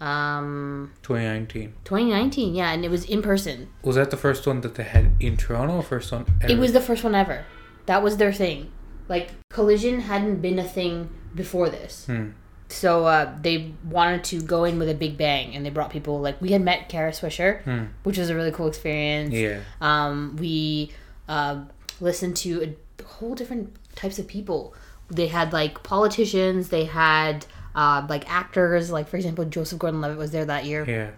um 0.00 0.92
2019 1.02 1.74
2019, 1.84 2.54
yeah, 2.54 2.72
and 2.72 2.84
it 2.84 2.90
was 2.90 3.04
in 3.04 3.22
person. 3.22 3.68
was 3.82 3.96
that 3.96 4.10
the 4.10 4.16
first 4.16 4.46
one 4.46 4.60
that 4.60 4.74
they 4.74 4.82
had 4.82 5.12
in 5.20 5.36
Toronto 5.36 5.76
or 5.76 5.82
first 5.82 6.12
one? 6.12 6.26
Ever? 6.42 6.52
It 6.52 6.58
was 6.58 6.72
the 6.72 6.80
first 6.80 7.04
one 7.04 7.14
ever. 7.14 7.44
That 7.86 8.02
was 8.02 8.16
their 8.16 8.32
thing. 8.32 8.70
Like 9.08 9.30
collision 9.50 10.00
hadn't 10.00 10.40
been 10.40 10.58
a 10.58 10.64
thing 10.64 11.10
before 11.34 11.68
this. 11.70 12.06
Hmm. 12.06 12.30
So 12.68 13.06
uh, 13.06 13.32
they 13.40 13.72
wanted 13.88 14.24
to 14.24 14.40
go 14.40 14.64
in 14.64 14.78
with 14.78 14.88
a 14.88 14.94
big 14.94 15.16
bang, 15.16 15.54
and 15.54 15.64
they 15.64 15.70
brought 15.70 15.90
people 15.90 16.20
like 16.20 16.40
we 16.40 16.50
had 16.50 16.62
met 16.62 16.88
Kara 16.88 17.12
Swisher, 17.12 17.62
Hmm. 17.62 17.84
which 18.02 18.18
was 18.18 18.30
a 18.30 18.34
really 18.34 18.50
cool 18.50 18.66
experience. 18.68 19.32
Yeah. 19.32 19.60
Um, 19.80 20.36
we 20.40 20.90
uh, 21.28 21.64
listened 22.00 22.36
to 22.38 22.74
a 23.00 23.02
whole 23.04 23.34
different 23.34 23.74
types 23.94 24.18
of 24.18 24.26
people. 24.26 24.74
they 25.10 25.26
had 25.28 25.52
like 25.52 25.82
politicians, 25.82 26.70
they 26.70 26.86
had 26.86 27.44
uh, 27.76 28.06
like 28.08 28.28
actors, 28.30 28.90
like 28.90 29.06
for 29.06 29.16
example, 29.18 29.44
Joseph 29.44 29.78
Gordon-Levitt 29.78 30.16
was 30.18 30.30
there 30.30 30.46
that 30.46 30.64
year. 30.64 30.84
Yeah. 30.88 31.10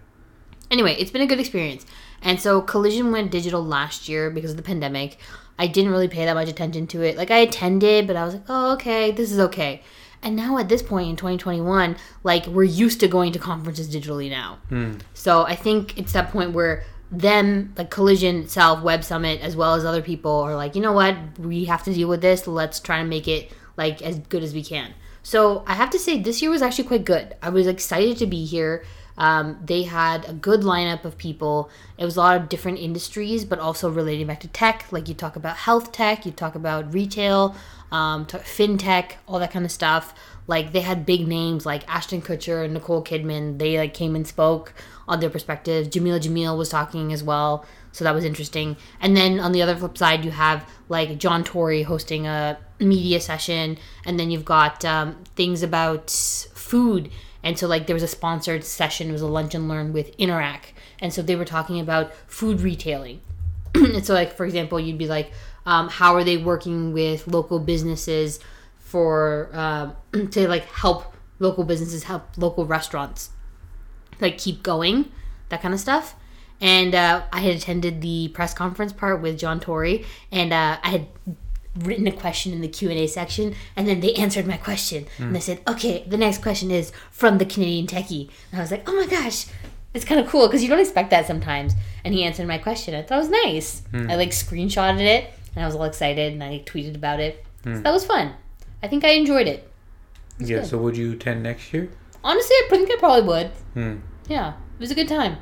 Anyway, 0.71 0.95
it's 0.99 1.12
been 1.12 1.23
a 1.23 1.26
good 1.26 1.38
experience. 1.38 1.87
And 2.21 2.41
so 2.41 2.61
Collision 2.61 3.12
went 3.12 3.31
digital 3.31 3.62
last 3.65 4.09
year 4.09 4.29
because 4.31 4.50
of 4.50 4.57
the 4.57 4.62
pandemic. 4.65 5.19
I 5.59 5.69
didn't 5.69 5.93
really 5.93 6.09
pay 6.09 6.25
that 6.25 6.35
much 6.35 6.49
attention 6.49 6.88
to 6.88 7.03
it. 7.03 7.17
Like 7.17 7.31
I 7.31 7.38
attended, 7.38 8.09
but 8.09 8.17
I 8.17 8.25
was 8.25 8.35
like, 8.35 8.45
"Oh, 8.49 8.73
okay, 8.73 9.12
this 9.12 9.31
is 9.31 9.38
okay." 9.38 9.83
And 10.23 10.35
now 10.35 10.58
at 10.58 10.68
this 10.68 10.82
point 10.82 11.08
in 11.08 11.16
2021, 11.16 11.96
like 12.25 12.46
we're 12.46 12.64
used 12.64 13.00
to 13.00 13.08
going 13.08 13.32
to 13.32 13.38
conferences 13.38 13.88
digitally 13.94 14.30
now. 14.30 14.58
Hmm. 14.68 14.94
So 15.14 15.42
I 15.42 15.54
think 15.54 15.99
it's 15.99 16.12
that 16.12 16.30
point 16.30 16.52
where 16.52 16.85
them, 17.11 17.73
like 17.76 17.90
Collision 17.90 18.42
itself, 18.42 18.82
Web 18.82 19.04
Summit, 19.04 19.40
as 19.40 19.56
well 19.56 19.75
as 19.75 19.85
other 19.85 20.02
people, 20.02 20.40
are 20.40 20.56
like, 20.56 20.75
you 20.75 20.82
know 20.82 20.92
what, 20.92 21.16
we 21.38 21.66
have 21.66 21.85
to 21.85 21.92
deal 21.92 22.08
with 22.08 22.20
this. 22.20 22.46
Let's 22.46 22.80
try 22.80 22.99
to 22.99 23.04
make 23.04 23.28
it 23.28 23.52
like 23.76 24.02
as 24.02 24.18
good 24.18 24.42
as 24.42 24.54
we 24.54 24.64
can. 24.64 24.94
So 25.23 25.64
I 25.66 25.75
have 25.75 25.90
to 25.90 25.99
say, 25.99 26.20
this 26.20 26.40
year 26.40 26.50
was 26.50 26.62
actually 26.62 26.85
quite 26.85 27.04
good. 27.04 27.35
I 27.42 27.50
was 27.50 27.66
excited 27.66 28.16
to 28.18 28.26
be 28.26 28.44
here. 28.44 28.85
Um, 29.18 29.58
they 29.64 29.85
had 29.85 30.28
a 30.28 30.32
good 30.32 30.61
lineup 30.61 31.04
of 31.04 31.16
people. 31.16 31.70
It 31.99 32.04
was 32.04 32.16
a 32.16 32.20
lot 32.20 32.37
of 32.37 32.49
different 32.49 32.78
industries, 32.78 33.44
but 33.44 33.58
also 33.58 33.88
relating 33.90 34.26
back 34.26 34.40
to 34.40 34.49
tech. 34.49 34.87
Like 34.90 35.08
you 35.08 35.14
talk 35.14 35.37
about 35.37 35.56
health 35.56 35.92
tech, 35.92 36.26
you 36.26 36.32
talk 36.32 36.54
about 36.54 36.92
retail, 36.92 37.56
um, 37.90 38.26
t- 38.26 38.38
fintech, 38.38 39.12
all 39.26 39.38
that 39.38 39.50
kind 39.50 39.64
of 39.64 39.73
stuff. 39.73 40.14
Like 40.46 40.73
they 40.73 40.80
had 40.80 41.06
big 41.06 41.26
names 41.26 41.66
like 41.66 41.88
Ashton 41.88 42.23
Kutcher 42.23 42.64
and 42.64 42.75
Nicole 42.75 43.02
Kidman. 43.02 43.58
They 43.58 43.78
like 43.78 43.94
came 43.94 44.14
and 44.14 44.26
spoke 44.26 44.75
on 45.08 45.20
their 45.20 45.30
perspectives. 45.30 45.88
Jamila 45.88 46.20
Jamil 46.20 46.56
was 46.56 46.68
talking 46.68 47.12
as 47.12 47.23
well, 47.23 47.64
so 47.92 48.04
that 48.04 48.14
was 48.14 48.25
interesting. 48.25 48.76
And 49.00 49.16
then 49.16 49.40
on 49.40 49.52
the 49.52 49.62
other 49.62 49.75
flip 49.75 49.96
side, 49.99 50.25
you 50.25 50.30
have 50.30 50.68
like 50.88 51.18
John 51.18 51.42
Tory 51.42 51.82
hosting 51.82 52.26
a 52.26 52.58
media 52.78 53.20
session, 53.20 53.78
and 54.04 54.20
then 54.20 54.30
you've 54.30 54.44
got 54.44 54.85
um, 54.85 55.25
things 55.35 55.62
about 55.62 56.11
food. 56.11 57.11
And 57.47 57.57
so 57.57 57.69
like 57.69 57.87
there 57.87 57.95
was 57.95 58.03
a 58.03 58.09
sponsored 58.09 58.65
session. 58.65 59.09
It 59.09 59.12
was 59.12 59.23
a 59.23 59.29
lunch 59.29 59.55
and 59.55 59.69
learn 59.69 59.93
with 59.93 60.17
Interac, 60.19 60.73
and 61.00 61.15
so 61.15 61.23
they 61.23 61.37
were 61.37 61.45
talking 61.45 61.79
about 61.79 62.12
food 62.26 62.61
retailing. 62.61 63.21
and 63.76 64.05
so 64.05 64.15
like 64.15 64.37
for 64.37 64.45
example, 64.45 64.81
you'd 64.81 64.99
be 64.99 65.07
like, 65.07 65.31
um, 65.65 65.88
how 65.88 66.17
are 66.17 66.25
they 66.25 66.37
working 66.37 66.93
with 66.93 67.29
local 67.29 67.61
businesses 67.61 68.41
for 68.81 69.49
um, 69.53 69.95
to 70.33 70.49
like 70.49 70.65
help 70.65 71.15
local 71.38 71.62
businesses 71.62 72.03
help 72.03 72.25
local 72.37 72.67
restaurants 72.67 73.31
like 74.21 74.38
keep 74.38 74.65
going, 74.65 75.12
that 75.50 75.62
kind 75.62 75.73
of 75.73 75.79
stuff. 75.79 76.17
And 76.61 76.97
uh, 76.97 77.23
I 77.33 77.43
had 77.43 77.55
attended 77.55 78.00
the 78.00 78.26
press 78.35 78.55
conference 78.55 78.93
part 78.93 79.23
with 79.23 79.38
John 79.38 79.61
Tory, 79.61 80.05
and 80.33 80.53
uh, 80.53 80.79
I 80.83 80.88
had 80.88 81.07
written 81.78 82.06
a 82.06 82.12
question 82.12 82.52
in 82.52 82.61
the 82.61 82.68
Q 82.68 82.90
and 82.90 82.99
A 82.99 83.06
section, 83.06 83.54
and 83.76 83.87
then 83.87 84.00
they 84.00 84.14
answered 84.14 84.47
my 84.47 84.56
question, 84.56 85.06
hmm. 85.16 85.25
and 85.25 85.37
they 85.37 85.40
said, 85.40 85.61
"Okay, 85.68 86.04
the 86.06 86.16
next 86.16 86.42
question 86.42 86.71
is 86.71 86.92
from 87.11 87.38
the 87.38 87.45
Canadian 87.45 87.87
techie," 87.87 88.30
and 88.50 88.61
I 88.61 88.62
was 88.62 88.71
like, 88.71 88.88
"Oh 88.88 88.95
my 88.95 89.06
gosh." 89.06 89.47
It's 89.95 90.04
kind 90.04 90.21
of 90.21 90.28
cool 90.28 90.47
because 90.47 90.62
you 90.62 90.68
don't 90.68 90.80
expect 90.80 91.09
that 91.09 91.26
sometimes. 91.26 91.73
And 92.04 92.12
he 92.12 92.23
answered 92.23 92.47
my 92.47 92.59
question. 92.59 92.95
I 92.95 93.00
thought 93.00 93.14
it 93.14 93.18
was 93.18 93.30
nice. 93.30 93.83
Hmm. 93.92 94.11
I 94.11 94.16
like 94.16 94.28
screenshotted 94.28 95.00
it 95.00 95.33
and 95.54 95.64
I 95.64 95.66
was 95.66 95.75
all 95.75 95.85
excited 95.85 96.35
and 96.35 96.45
I 96.45 96.62
tweeted 96.66 96.95
about 96.95 97.18
it. 97.18 97.42
So 97.64 97.71
hmm. 97.71 97.83
that 97.83 97.92
was 97.92 98.04
fun. 98.04 98.35
I 98.83 98.88
think 98.88 99.04
I 99.04 99.12
enjoyed 99.12 99.49
it. 99.49 99.71
yeah. 100.38 100.59
good. 100.59 100.66
So 100.66 100.76
would 100.78 100.99
you 100.99 101.12
attend 101.12 101.42
next 101.42 101.73
year? 101.73 101.90
Honestly, 102.23 102.54
I 102.56 102.66
think 102.68 102.90
I 102.90 102.97
probably 102.99 103.26
would. 103.26 103.47
Hmm. 103.73 103.97
Yeah, 104.28 104.50
it 104.50 104.80
was 104.80 104.90
a 104.90 104.95
good 104.95 105.09
time. 105.09 105.38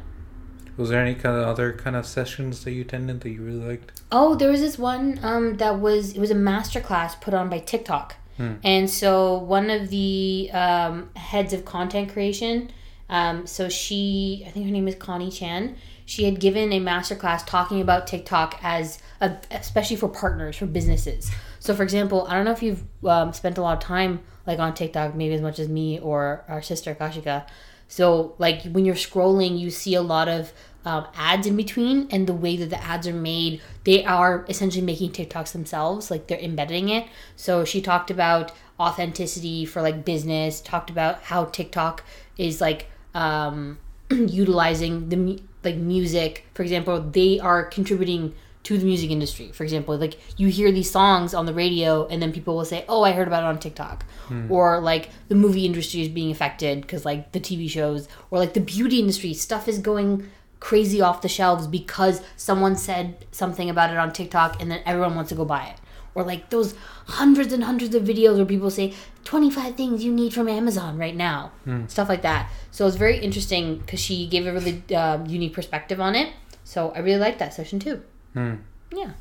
Was 0.76 0.88
there 0.90 1.00
any 1.00 1.14
kind 1.14 1.36
of 1.36 1.46
other 1.46 1.72
kind 1.72 1.94
of 1.96 2.04
sessions 2.06 2.64
that 2.64 2.72
you 2.72 2.82
attended 2.82 3.20
that 3.20 3.30
you 3.30 3.42
really 3.42 3.64
liked? 3.64 4.02
Oh, 4.10 4.34
there 4.34 4.50
was 4.50 4.60
this 4.60 4.78
one 4.78 5.20
um, 5.22 5.56
that 5.58 5.78
was 5.78 6.12
it 6.14 6.18
was 6.20 6.30
a 6.30 6.34
master 6.34 6.80
class 6.80 7.14
put 7.14 7.34
on 7.34 7.48
by 7.48 7.58
TikTok, 7.60 8.16
Hmm. 8.36 8.54
and 8.64 8.90
so 8.90 9.38
one 9.38 9.70
of 9.70 9.90
the 9.90 10.50
um, 10.52 11.10
heads 11.14 11.52
of 11.52 11.64
content 11.64 12.12
creation, 12.12 12.72
um, 13.08 13.46
so 13.46 13.68
she 13.68 14.42
I 14.46 14.50
think 14.50 14.66
her 14.66 14.72
name 14.72 14.88
is 14.88 14.96
Connie 14.96 15.30
Chan. 15.30 15.76
She 16.06 16.24
had 16.24 16.38
given 16.40 16.72
a 16.72 16.80
master 16.80 17.14
class 17.14 17.42
talking 17.44 17.80
about 17.80 18.06
TikTok 18.06 18.58
as 18.62 18.98
a, 19.20 19.36
especially 19.52 19.96
for 19.96 20.08
partners 20.08 20.56
for 20.56 20.66
businesses. 20.66 21.30
So, 21.60 21.74
for 21.74 21.82
example, 21.82 22.26
I 22.28 22.34
don't 22.34 22.44
know 22.44 22.50
if 22.50 22.62
you've 22.62 22.82
um, 23.04 23.32
spent 23.32 23.56
a 23.56 23.62
lot 23.62 23.78
of 23.78 23.82
time 23.82 24.20
like 24.46 24.58
on 24.58 24.74
TikTok, 24.74 25.14
maybe 25.14 25.34
as 25.34 25.40
much 25.40 25.58
as 25.58 25.68
me 25.68 25.98
or 26.00 26.44
our 26.48 26.60
sister 26.60 26.94
Kashika. 26.94 27.46
So, 27.88 28.34
like 28.38 28.62
when 28.64 28.84
you're 28.84 28.94
scrolling, 28.94 29.58
you 29.58 29.70
see 29.70 29.94
a 29.94 30.02
lot 30.02 30.28
of 30.28 30.52
um, 30.84 31.06
ads 31.14 31.46
in 31.46 31.56
between, 31.56 32.08
and 32.10 32.26
the 32.26 32.34
way 32.34 32.56
that 32.56 32.70
the 32.70 32.82
ads 32.82 33.06
are 33.06 33.14
made, 33.14 33.60
they 33.84 34.04
are 34.04 34.44
essentially 34.48 34.84
making 34.84 35.12
TikToks 35.12 35.52
themselves, 35.52 36.10
like 36.10 36.26
they're 36.26 36.38
embedding 36.38 36.88
it. 36.88 37.06
So, 37.36 37.64
she 37.64 37.80
talked 37.80 38.10
about 38.10 38.52
authenticity 38.78 39.64
for 39.64 39.82
like 39.82 40.04
business, 40.04 40.60
talked 40.60 40.90
about 40.90 41.22
how 41.22 41.44
TikTok 41.46 42.04
is 42.36 42.60
like 42.60 42.90
um, 43.14 43.78
utilizing 44.10 45.08
the 45.08 45.42
like 45.62 45.76
music. 45.76 46.46
For 46.54 46.62
example, 46.62 47.00
they 47.00 47.38
are 47.40 47.64
contributing 47.64 48.34
to 48.64 48.78
the 48.78 48.84
music 48.84 49.10
industry. 49.10 49.52
For 49.52 49.62
example, 49.62 49.96
like 49.96 50.18
you 50.36 50.48
hear 50.48 50.72
these 50.72 50.90
songs 50.90 51.34
on 51.34 51.46
the 51.46 51.54
radio, 51.54 52.06
and 52.08 52.20
then 52.20 52.32
people 52.32 52.56
will 52.56 52.64
say, 52.64 52.84
"Oh, 52.88 53.02
I 53.04 53.12
heard 53.12 53.28
about 53.28 53.42
it 53.44 53.46
on 53.46 53.58
TikTok," 53.58 54.04
or 54.50 54.80
like 54.80 55.10
the 55.28 55.34
movie 55.34 55.66
industry 55.66 56.00
is 56.00 56.08
being 56.08 56.30
affected 56.30 56.80
because 56.80 57.04
like 57.04 57.32
the 57.32 57.40
TV 57.40 57.68
shows, 57.70 58.08
or 58.30 58.38
like 58.38 58.54
the 58.54 58.60
beauty 58.60 58.98
industry 58.98 59.34
stuff 59.34 59.68
is 59.68 59.78
going 59.78 60.28
crazy 60.60 61.02
off 61.02 61.20
the 61.20 61.28
shelves 61.28 61.66
because 61.66 62.22
someone 62.36 62.74
said 62.74 63.26
something 63.32 63.68
about 63.68 63.90
it 63.90 63.98
on 63.98 64.12
TikTok, 64.12 64.60
and 64.60 64.70
then 64.70 64.80
everyone 64.86 65.14
wants 65.14 65.28
to 65.28 65.34
go 65.34 65.44
buy 65.44 65.66
it. 65.66 65.76
Or 66.14 66.22
like 66.22 66.48
those 66.50 66.74
hundreds 67.06 67.52
and 67.52 67.64
hundreds 67.64 67.94
of 67.94 68.04
videos 68.04 68.36
where 68.36 68.46
people 68.46 68.70
say 68.70 68.94
25 69.24 69.74
things 69.74 70.04
you 70.04 70.12
need 70.12 70.32
from 70.32 70.48
Amazon 70.48 70.96
right 70.96 71.14
now, 71.16 71.50
stuff 71.88 72.08
like 72.08 72.22
that. 72.22 72.50
So 72.70 72.86
it's 72.86 72.96
very 72.96 73.18
interesting 73.18 73.78
because 73.78 74.00
she 74.00 74.26
gave 74.26 74.46
a 74.46 74.52
really 74.52 74.82
um, 74.94 75.26
unique 75.26 75.52
perspective 75.52 76.00
on 76.00 76.14
it. 76.14 76.32
So 76.62 76.92
I 76.96 77.00
really 77.00 77.18
liked 77.18 77.40
that 77.40 77.52
session 77.52 77.78
too. 77.80 78.00
Hmm. 78.34 78.54
Yeah. 78.92 79.12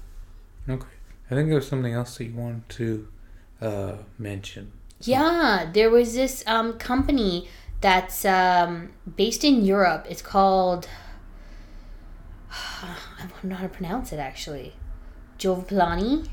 Okay. 0.70 0.88
I 1.32 1.36
think 1.36 1.48
there 1.48 1.56
was 1.56 1.68
something 1.68 1.94
else 1.94 2.18
that 2.18 2.26
you 2.26 2.34
wanted 2.36 2.68
to 2.70 3.08
uh, 3.62 3.96
mention. 4.18 4.72
Yeah, 5.02 5.70
there 5.74 5.90
was 5.90 6.14
this 6.14 6.44
um, 6.48 6.74
company 6.78 7.48
that's 7.82 8.26
um, 8.26 8.92
based 9.16 9.44
in 9.44 9.64
Europe. 9.64 10.06
It's 10.10 10.22
called. 10.22 10.88
I 12.52 12.96
don't 13.42 13.44
know 13.46 13.56
how 13.56 13.64
to 13.68 13.70
pronounce 13.70 14.12
it 14.14 14.20
actually. 14.20 14.74
Jovoplani? 15.40 16.28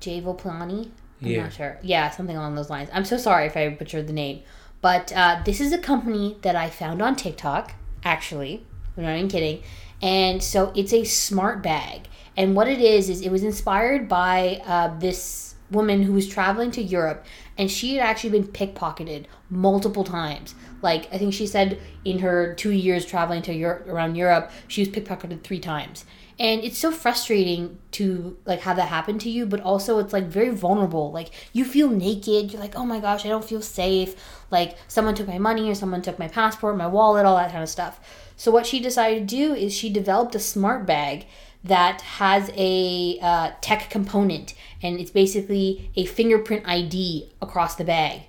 Javoplani? 0.00 0.90
I'm 1.20 1.26
Yeah. 1.28 1.42
not 1.44 1.52
sure. 1.52 1.78
Yeah, 1.82 2.10
something 2.10 2.36
along 2.36 2.54
those 2.54 2.70
lines. 2.70 2.88
I'm 2.92 3.04
so 3.04 3.16
sorry 3.16 3.46
if 3.46 3.56
I 3.56 3.68
butchered 3.70 4.06
the 4.06 4.12
name. 4.12 4.42
But 4.80 5.12
uh, 5.12 5.42
this 5.44 5.60
is 5.60 5.72
a 5.72 5.78
company 5.78 6.36
that 6.42 6.54
I 6.54 6.70
found 6.70 7.02
on 7.02 7.16
TikTok, 7.16 7.72
actually. 8.04 8.64
I'm 8.96 9.02
not 9.04 9.16
even 9.16 9.28
kidding. 9.28 9.62
And 10.02 10.42
so 10.42 10.72
it's 10.74 10.92
a 10.92 11.04
smart 11.04 11.62
bag. 11.62 12.08
And 12.36 12.54
what 12.54 12.68
it 12.68 12.80
is, 12.80 13.08
is 13.08 13.20
it 13.20 13.30
was 13.30 13.42
inspired 13.42 14.08
by 14.08 14.62
uh, 14.64 14.96
this 14.98 15.56
woman 15.70 16.02
who 16.02 16.12
was 16.12 16.28
traveling 16.28 16.70
to 16.72 16.82
Europe. 16.82 17.24
And 17.56 17.70
she 17.70 17.96
had 17.96 18.06
actually 18.06 18.30
been 18.30 18.46
pickpocketed 18.46 19.26
multiple 19.50 20.04
times. 20.04 20.54
Like, 20.80 21.12
I 21.12 21.18
think 21.18 21.34
she 21.34 21.46
said 21.46 21.80
in 22.04 22.20
her 22.20 22.54
two 22.54 22.70
years 22.70 23.04
traveling 23.04 23.42
to 23.42 23.52
Europe, 23.52 23.88
around 23.88 24.14
Europe, 24.14 24.50
she 24.68 24.80
was 24.80 24.88
pickpocketed 24.88 25.42
three 25.42 25.58
times 25.58 26.04
and 26.40 26.62
it's 26.62 26.78
so 26.78 26.92
frustrating 26.92 27.78
to 27.90 28.36
like 28.44 28.60
have 28.60 28.76
that 28.76 28.88
happen 28.88 29.18
to 29.18 29.28
you 29.28 29.44
but 29.46 29.60
also 29.60 29.98
it's 29.98 30.12
like 30.12 30.24
very 30.26 30.50
vulnerable 30.50 31.10
like 31.10 31.30
you 31.52 31.64
feel 31.64 31.88
naked 31.88 32.52
you're 32.52 32.60
like 32.60 32.76
oh 32.76 32.86
my 32.86 33.00
gosh 33.00 33.24
i 33.24 33.28
don't 33.28 33.44
feel 33.44 33.60
safe 33.60 34.14
like 34.50 34.76
someone 34.86 35.14
took 35.14 35.26
my 35.26 35.38
money 35.38 35.68
or 35.68 35.74
someone 35.74 36.02
took 36.02 36.18
my 36.18 36.28
passport 36.28 36.76
my 36.76 36.86
wallet 36.86 37.26
all 37.26 37.36
that 37.36 37.50
kind 37.50 37.62
of 37.62 37.68
stuff 37.68 38.27
so 38.38 38.50
what 38.50 38.66
she 38.66 38.80
decided 38.80 39.28
to 39.28 39.36
do 39.36 39.52
is 39.52 39.74
she 39.74 39.90
developed 39.90 40.34
a 40.34 40.38
smart 40.38 40.86
bag 40.86 41.26
that 41.64 42.00
has 42.02 42.50
a 42.54 43.18
uh, 43.20 43.50
tech 43.60 43.90
component 43.90 44.54
and 44.80 44.98
it's 45.00 45.10
basically 45.10 45.90
a 45.96 46.06
fingerprint 46.06 46.66
id 46.66 47.30
across 47.42 47.74
the 47.74 47.84
bag. 47.84 48.22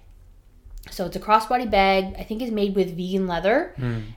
So 0.92 1.06
it's 1.06 1.16
a 1.16 1.20
crossbody 1.20 1.70
bag. 1.70 2.16
I 2.18 2.24
think 2.24 2.42
it's 2.42 2.52
made 2.52 2.76
with 2.76 2.98
vegan 2.98 3.28
leather, 3.28 3.76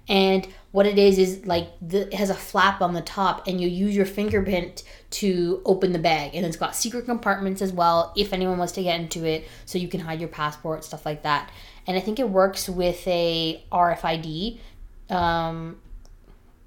and 0.08 0.48
what 0.70 0.86
it 0.86 0.98
is 0.98 1.18
is 1.18 1.44
like 1.44 1.68
the, 1.82 2.06
it 2.06 2.14
has 2.14 2.30
a 2.30 2.34
flap 2.34 2.80
on 2.80 2.94
the 2.94 3.02
top, 3.02 3.46
and 3.46 3.60
you 3.60 3.68
use 3.68 3.94
your 3.94 4.06
fingerprint 4.06 4.82
to 5.10 5.60
open 5.66 5.92
the 5.92 5.98
bag, 5.98 6.34
and 6.34 6.46
it's 6.46 6.56
got 6.56 6.74
secret 6.74 7.04
compartments 7.04 7.60
as 7.60 7.72
well 7.72 8.14
if 8.16 8.32
anyone 8.32 8.56
wants 8.56 8.72
to 8.74 8.82
get 8.82 8.98
into 8.98 9.26
it, 9.26 9.46
so 9.66 9.76
you 9.76 9.88
can 9.88 10.00
hide 10.00 10.20
your 10.20 10.30
passport, 10.30 10.82
stuff 10.82 11.04
like 11.04 11.22
that. 11.24 11.50
And 11.86 11.96
I 11.96 12.00
think 12.00 12.18
it 12.18 12.30
works 12.30 12.68
with 12.70 13.06
a 13.06 13.62
RFID, 13.70 14.58
um, 15.12 15.78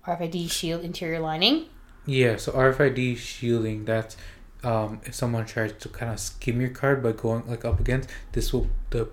RFID 0.05 0.49
shield 0.49 0.83
interior 0.83 1.19
lining. 1.19 1.65
Yeah, 2.05 2.37
so 2.37 2.51
RFID 2.51 3.17
shielding, 3.17 3.85
that's 3.85 4.15
um, 4.63 5.01
if 5.05 5.13
someone 5.15 5.45
tries 5.45 5.73
to 5.73 5.89
kind 5.89 6.11
of 6.11 6.19
skim 6.19 6.59
your 6.61 6.69
card 6.69 7.01
by 7.03 7.11
going 7.11 7.47
like 7.47 7.65
up 7.65 7.79
against, 7.79 8.09
this 8.31 8.51
will, 8.53 8.67
the, 8.91 9.03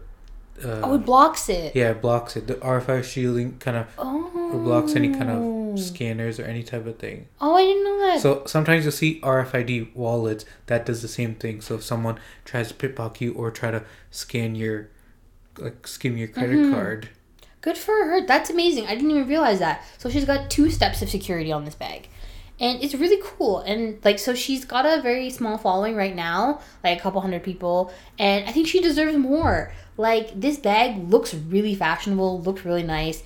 uh, 0.62 0.80
Oh, 0.82 0.94
it 0.94 1.04
blocks 1.06 1.48
it. 1.48 1.74
yeah, 1.74 1.90
it 1.90 2.00
blocks 2.02 2.36
it. 2.36 2.46
The 2.46 2.54
RFID 2.56 3.04
shielding 3.04 3.58
kind 3.58 3.76
of 3.78 3.86
Oh. 3.98 4.60
blocks 4.62 4.94
any 4.94 5.10
kind 5.12 5.30
of 5.30 5.38
Oh. 5.42 5.76
scanners 5.76 6.38
or 6.38 6.44
any 6.44 6.62
type 6.62 6.86
of 6.86 6.98
thing. 6.98 7.28
Oh, 7.40 7.54
I 7.56 7.62
didn't 7.64 7.84
know 7.84 7.98
that. 8.00 8.20
So 8.20 8.42
sometimes 8.46 8.84
you'll 8.84 8.92
see 8.92 9.20
RFID 9.22 9.94
wallets 9.94 10.44
that 10.66 10.84
does 10.84 11.00
the 11.00 11.08
same 11.08 11.34
thing. 11.34 11.62
So 11.62 11.76
if 11.76 11.82
someone 11.82 12.18
tries 12.44 12.68
to 12.68 12.74
pickpocket 12.74 13.20
you 13.22 13.32
or 13.32 13.50
try 13.50 13.70
to 13.70 13.82
scan 14.10 14.54
your 14.54 14.88
like 15.58 15.86
skim 15.86 16.16
your 16.18 16.28
credit 16.28 16.56
Mhm. 16.58 16.72
card, 16.72 17.08
Good 17.62 17.78
for 17.78 17.94
her. 17.94 18.26
That's 18.26 18.50
amazing. 18.50 18.86
I 18.86 18.94
didn't 18.94 19.12
even 19.12 19.28
realize 19.28 19.60
that. 19.60 19.82
So 19.96 20.10
she's 20.10 20.24
got 20.24 20.50
two 20.50 20.68
steps 20.68 21.00
of 21.00 21.08
security 21.08 21.50
on 21.52 21.64
this 21.64 21.76
bag. 21.76 22.08
And 22.60 22.82
it's 22.82 22.94
really 22.94 23.20
cool. 23.24 23.60
And 23.60 23.98
like 24.04 24.18
so 24.18 24.34
she's 24.34 24.64
got 24.64 24.84
a 24.84 25.00
very 25.00 25.30
small 25.30 25.56
following 25.58 25.96
right 25.96 26.14
now, 26.14 26.60
like 26.84 26.98
a 26.98 27.00
couple 27.00 27.20
hundred 27.20 27.42
people, 27.42 27.92
and 28.18 28.48
I 28.48 28.52
think 28.52 28.66
she 28.66 28.80
deserves 28.80 29.16
more. 29.16 29.72
Like 29.96 30.38
this 30.38 30.58
bag 30.58 31.10
looks 31.10 31.34
really 31.34 31.74
fashionable, 31.74 32.40
looks 32.42 32.64
really 32.64 32.82
nice. 32.82 33.22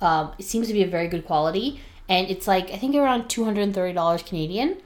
Um, 0.00 0.32
it 0.38 0.44
seems 0.44 0.66
to 0.66 0.72
be 0.72 0.82
a 0.82 0.86
very 0.86 1.08
good 1.08 1.24
quality, 1.24 1.80
and 2.08 2.28
it's 2.30 2.46
like 2.46 2.70
I 2.70 2.76
think 2.76 2.94
around 2.94 3.28
two 3.28 3.44
hundred 3.44 3.62
and 3.62 3.74
thirty 3.74 3.94
dollars 3.94 4.22
Canadian. 4.22 4.76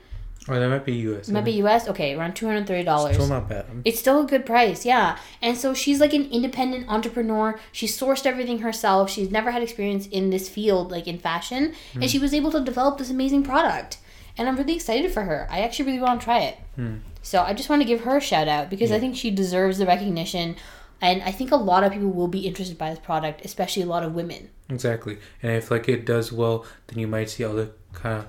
Or 0.50 0.58
that 0.58 0.68
might 0.68 0.84
be 0.84 0.94
US. 1.08 1.28
It 1.28 1.32
might 1.32 1.44
be 1.44 1.52
US. 1.62 1.88
Okay, 1.88 2.14
around 2.14 2.34
two 2.34 2.46
hundred 2.46 2.66
thirty 2.66 2.82
dollars. 2.84 3.14
still 3.14 3.28
not 3.28 3.48
bad. 3.48 3.64
It's 3.84 3.98
still 4.00 4.20
a 4.22 4.26
good 4.26 4.44
price, 4.44 4.84
yeah. 4.84 5.16
And 5.40 5.56
so 5.56 5.72
she's 5.74 6.00
like 6.00 6.12
an 6.12 6.28
independent 6.30 6.88
entrepreneur. 6.88 7.58
She 7.72 7.86
sourced 7.86 8.26
everything 8.26 8.58
herself. 8.58 9.08
She's 9.10 9.30
never 9.30 9.50
had 9.52 9.62
experience 9.62 10.06
in 10.08 10.30
this 10.30 10.48
field, 10.48 10.90
like 10.90 11.06
in 11.06 11.18
fashion, 11.18 11.74
Hmm. 11.92 12.02
and 12.02 12.10
she 12.10 12.18
was 12.18 12.34
able 12.34 12.50
to 12.52 12.60
develop 12.60 12.98
this 12.98 13.10
amazing 13.10 13.42
product. 13.44 13.98
And 14.36 14.48
I'm 14.48 14.56
really 14.56 14.74
excited 14.74 15.10
for 15.12 15.22
her. 15.22 15.46
I 15.50 15.60
actually 15.60 15.86
really 15.86 16.00
want 16.02 16.20
to 16.20 16.24
try 16.24 16.40
it. 16.40 16.56
Hmm. 16.76 16.96
So 17.22 17.42
I 17.42 17.52
just 17.54 17.68
want 17.68 17.82
to 17.82 17.86
give 17.86 18.00
her 18.02 18.16
a 18.16 18.20
shout 18.20 18.48
out 18.48 18.70
because 18.70 18.90
I 18.90 18.98
think 18.98 19.14
she 19.16 19.30
deserves 19.30 19.78
the 19.78 19.86
recognition. 19.86 20.56
And 21.02 21.22
I 21.22 21.30
think 21.32 21.50
a 21.50 21.56
lot 21.56 21.82
of 21.84 21.92
people 21.92 22.10
will 22.10 22.28
be 22.28 22.40
interested 22.46 22.76
by 22.76 22.90
this 22.90 22.98
product, 22.98 23.42
especially 23.44 23.82
a 23.82 23.86
lot 23.86 24.02
of 24.02 24.14
women. 24.14 24.50
Exactly. 24.68 25.18
And 25.42 25.52
if 25.52 25.70
like 25.70 25.88
it 25.88 26.04
does 26.04 26.30
well, 26.32 26.64
then 26.88 26.98
you 26.98 27.06
might 27.06 27.30
see 27.30 27.42
other 27.44 27.70
kind 27.94 28.18
of 28.18 28.26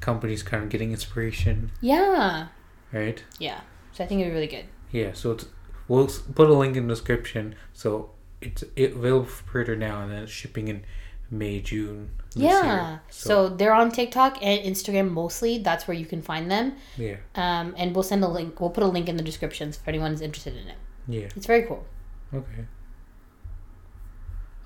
companies 0.00 0.42
kind 0.42 0.62
of 0.64 0.68
getting 0.70 0.92
inspiration, 0.92 1.70
Yeah. 1.80 2.48
right? 2.92 3.22
Yeah. 3.38 3.60
So 3.92 4.04
I 4.04 4.06
think 4.06 4.20
it'd 4.20 4.30
be 4.32 4.34
really 4.34 4.46
good. 4.46 4.66
Yeah. 4.92 5.12
So 5.12 5.32
it's 5.32 5.46
we'll 5.88 6.08
put 6.34 6.48
a 6.48 6.54
link 6.54 6.76
in 6.76 6.86
the 6.86 6.92
description. 6.94 7.54
So 7.72 8.10
it's 8.40 8.62
it 8.76 8.92
available 8.94 9.26
for 9.26 9.42
pre-order 9.44 9.76
now, 9.76 10.02
and 10.02 10.12
then 10.12 10.22
it's 10.24 10.32
shipping 10.32 10.68
in 10.68 10.84
May 11.30 11.60
June. 11.60 12.10
Yeah. 12.34 12.64
year. 12.90 13.02
So, 13.10 13.48
they're 13.48 13.72
on 13.74 13.90
TikTok 13.90 14.38
and 14.42 14.62
Instagram 14.64 15.10
mostly. 15.10 15.58
That's 15.58 15.88
where 15.88 15.96
you 15.96 16.06
can 16.06 16.22
find 16.22 16.48
them. 16.50 16.74
yeah, 16.96 17.16
Um, 17.34 17.74
and 17.76 17.94
we'll 17.94 18.02
send 18.04 18.22
a 18.22 18.28
link. 18.28 18.60
We'll 18.60 18.70
put 18.70 18.84
a 18.84 18.86
link 18.86 19.08
in 19.08 19.16
the 19.16 19.22
descriptions 19.24 19.76
if 19.78 19.88
anyone's 19.88 20.20
interested 20.20 20.54
in 20.56 20.68
it. 20.68 20.76
yeah. 21.08 21.28
It's 21.34 21.46
very 21.46 21.62
cool. 21.62 21.84
Okay. 22.32 22.66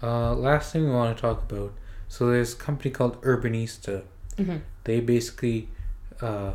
Uh, 0.02 0.34
last 0.34 0.72
thing 0.72 0.84
we 0.84 0.90
want 0.90 1.16
to 1.16 1.20
talk 1.20 1.50
about. 1.50 1.72
So 2.08 2.26
there's 2.30 2.52
a 2.52 2.56
company 2.56 2.90
called 2.90 3.20
Urbanista. 3.22 4.02
Mhm. 4.36 4.60
They 4.84 5.00
basically, 5.00 5.68
uh, 6.20 6.54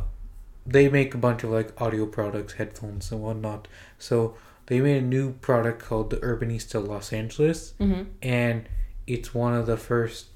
they 0.66 0.88
make 0.88 1.14
a 1.14 1.18
bunch 1.18 1.44
of 1.44 1.50
like 1.50 1.80
audio 1.80 2.06
products, 2.06 2.54
headphones 2.54 3.10
and 3.12 3.22
whatnot. 3.22 3.68
So 3.98 4.34
they 4.66 4.80
made 4.80 5.02
a 5.02 5.06
new 5.06 5.32
product 5.34 5.82
called 5.82 6.10
the 6.10 6.18
Urbanista 6.18 6.86
Los 6.86 7.12
Angeles, 7.12 7.74
hmm 7.78 8.02
and 8.22 8.68
it's 9.06 9.34
one 9.34 9.54
of 9.54 9.66
the 9.66 9.76
first 9.78 10.26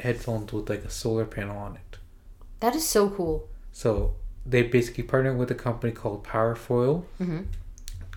headphones 0.00 0.52
with 0.52 0.68
like 0.68 0.84
a 0.84 0.90
solar 0.90 1.24
panel 1.24 1.56
on 1.56 1.76
it. 1.76 1.98
That 2.60 2.74
is 2.74 2.88
so 2.88 3.08
cool. 3.10 3.48
So 3.72 4.14
they 4.44 4.62
basically 4.62 5.04
partnered 5.04 5.38
with 5.38 5.50
a 5.50 5.54
company 5.54 5.92
called 5.92 6.24
Powerfoyle, 6.24 7.04
hmm 7.18 7.42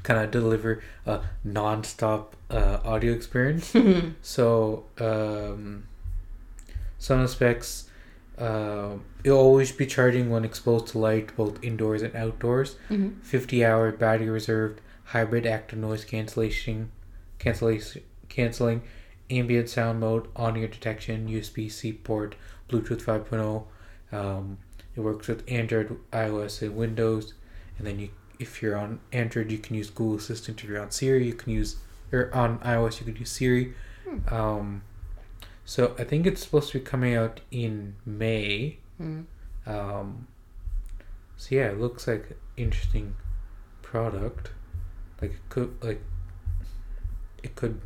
kind 0.03 0.19
of 0.19 0.31
deliver 0.31 0.81
a 1.05 1.21
non-stop 1.43 2.35
uh, 2.49 2.79
audio 2.83 3.13
experience. 3.13 3.71
So, 4.23 4.85
um, 4.99 5.83
some 6.97 7.19
of 7.19 7.27
the 7.27 7.33
specs, 7.35 7.87
uh, 8.41 8.97
it'll 9.23 9.37
always 9.37 9.71
be 9.71 9.85
charging 9.85 10.31
when 10.31 10.43
exposed 10.43 10.87
to 10.87 10.97
light, 10.97 11.35
both 11.37 11.63
indoors 11.63 12.01
and 12.01 12.15
outdoors. 12.15 12.75
hmm 12.87 13.09
50 13.21 13.63
hour 13.63 13.91
battery 13.91 14.29
reserved, 14.29 14.81
hybrid 15.05 15.45
active 15.45 15.77
noise 15.77 16.03
cancellation, 16.03 16.91
cancellation, 17.37 18.01
canceling, 18.29 18.81
ambient 19.29 19.69
sound 19.69 19.99
mode, 19.99 20.27
on 20.35 20.57
ear 20.57 20.67
detection, 20.67 21.27
USB 21.29 21.71
C 21.71 21.93
port, 21.93 22.35
Bluetooth 22.67 23.03
5.0. 23.03 23.65
Um, 24.11 24.57
it 24.95 25.01
works 25.01 25.27
with 25.27 25.43
Android, 25.47 25.97
iOS, 26.11 26.61
and 26.61 26.75
Windows. 26.75 27.33
And 27.77 27.85
then 27.85 27.99
you, 27.99 28.09
if 28.39 28.61
you're 28.61 28.77
on 28.77 28.99
Android, 29.13 29.51
you 29.51 29.59
can 29.59 29.75
use 29.75 29.89
Google 29.89 30.17
Assistant. 30.17 30.61
If 30.63 30.69
you're 30.69 30.81
on 30.81 30.91
Siri, 30.91 31.25
you 31.27 31.33
can 31.33 31.53
use, 31.53 31.77
or 32.11 32.33
on 32.33 32.59
iOS, 32.59 32.99
you 32.99 33.05
could 33.05 33.19
use 33.19 33.31
Siri. 33.31 33.73
Hmm. 34.03 34.33
Um, 34.33 34.81
so 35.71 35.95
I 35.97 36.03
think 36.03 36.27
it's 36.27 36.43
supposed 36.43 36.69
to 36.73 36.79
be 36.79 36.83
coming 36.83 37.15
out 37.15 37.39
in 37.49 37.95
May. 38.05 38.79
Mhm. 38.99 39.23
Um, 39.65 40.27
so 41.37 41.55
yeah, 41.55 41.69
it 41.69 41.79
looks 41.79 42.07
like 42.07 42.31
an 42.31 42.35
interesting 42.57 43.15
product. 43.81 44.51
Like 45.21 45.31
it 45.31 45.47
could 45.47 45.81
like 45.81 46.01
it 47.41 47.55
could 47.55 47.79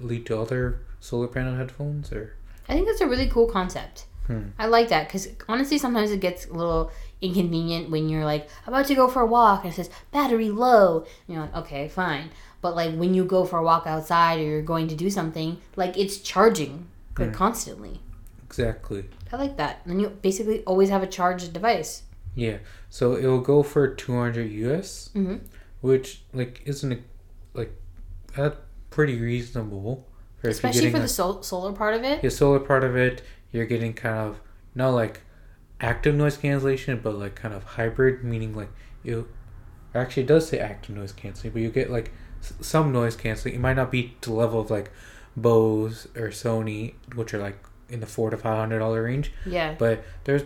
lead 0.00 0.24
to 0.24 0.40
other 0.40 0.80
solar 1.00 1.28
panel 1.28 1.54
headphones 1.54 2.10
or 2.12 2.32
I 2.66 2.72
think 2.72 2.86
that's 2.86 3.02
a 3.02 3.06
really 3.06 3.28
cool 3.28 3.46
concept. 3.46 4.06
Hmm. 4.26 4.52
I 4.58 4.64
like 4.64 4.88
that 4.88 5.08
because 5.08 5.28
honestly, 5.50 5.76
sometimes 5.76 6.10
it 6.10 6.20
gets 6.20 6.46
a 6.46 6.54
little 6.54 6.90
inconvenient 7.20 7.90
when 7.90 8.08
you're 8.08 8.24
like 8.24 8.48
about 8.66 8.86
to 8.86 8.94
go 8.94 9.06
for 9.06 9.20
a 9.20 9.26
walk 9.26 9.64
and 9.64 9.72
it 9.74 9.76
says 9.76 9.90
battery 10.12 10.48
low. 10.48 11.04
And 11.26 11.36
you're 11.36 11.42
like, 11.42 11.56
okay, 11.56 11.88
fine. 11.88 12.30
But 12.62 12.74
like 12.74 12.94
when 12.94 13.12
you 13.12 13.26
go 13.26 13.44
for 13.44 13.58
a 13.58 13.62
walk 13.62 13.86
outside 13.86 14.38
or 14.38 14.44
you're 14.44 14.62
going 14.62 14.88
to 14.88 14.94
do 14.94 15.10
something, 15.10 15.58
like 15.76 15.98
it's 15.98 16.16
charging 16.20 16.86
Hmm. 17.26 17.32
constantly. 17.32 18.00
exactly. 18.44 19.04
I 19.32 19.36
like 19.36 19.56
that. 19.58 19.82
And 19.84 20.00
you 20.00 20.08
basically 20.22 20.62
always 20.64 20.88
have 20.90 21.02
a 21.02 21.06
charged 21.06 21.52
device. 21.52 22.02
Yeah. 22.34 22.58
So 22.88 23.14
it 23.16 23.26
will 23.26 23.40
go 23.40 23.62
for 23.62 23.88
two 23.94 24.16
hundred 24.16 24.50
US, 24.52 25.10
hmm 25.12 25.36
which 25.80 26.22
like 26.32 26.62
isn't 26.64 26.92
a, 26.92 26.98
like 27.54 27.72
that 28.36 28.56
pretty 28.90 29.20
reasonable. 29.20 30.06
For 30.38 30.48
Especially 30.48 30.90
for 30.90 30.96
a- 30.98 31.00
the 31.00 31.08
sol- 31.08 31.42
solar 31.42 31.72
part 31.72 31.94
of 31.94 32.04
it. 32.04 32.22
the 32.22 32.30
solar 32.30 32.60
part 32.60 32.84
of 32.84 32.96
it, 32.96 33.22
you're 33.52 33.66
getting 33.66 33.92
kind 33.92 34.16
of 34.18 34.40
not 34.74 34.90
like 34.90 35.20
active 35.80 36.14
noise 36.14 36.36
cancellation, 36.36 37.00
but 37.02 37.14
like 37.14 37.34
kind 37.34 37.54
of 37.54 37.62
hybrid, 37.64 38.24
meaning 38.24 38.54
like 38.56 38.70
you 39.02 39.28
actually 39.94 40.22
it 40.24 40.26
does 40.26 40.48
say 40.48 40.58
active 40.58 40.94
noise 40.96 41.12
canceling, 41.12 41.52
but 41.52 41.62
you 41.62 41.70
get 41.70 41.90
like 41.90 42.12
s- 42.40 42.54
some 42.60 42.92
noise 42.92 43.16
canceling. 43.16 43.54
It 43.54 43.60
might 43.60 43.76
not 43.76 43.90
be 43.90 44.16
to 44.22 44.30
the 44.30 44.36
level 44.36 44.60
of 44.60 44.70
like 44.70 44.90
Bose 45.40 46.06
or 46.16 46.28
Sony, 46.28 46.94
which 47.14 47.32
are 47.34 47.38
like 47.38 47.58
in 47.88 48.00
the 48.00 48.06
four 48.06 48.30
to 48.30 48.36
five 48.36 48.58
hundred 48.58 48.80
dollar 48.80 49.02
range, 49.02 49.32
Yeah. 49.46 49.74
but 49.78 50.04
there's 50.24 50.42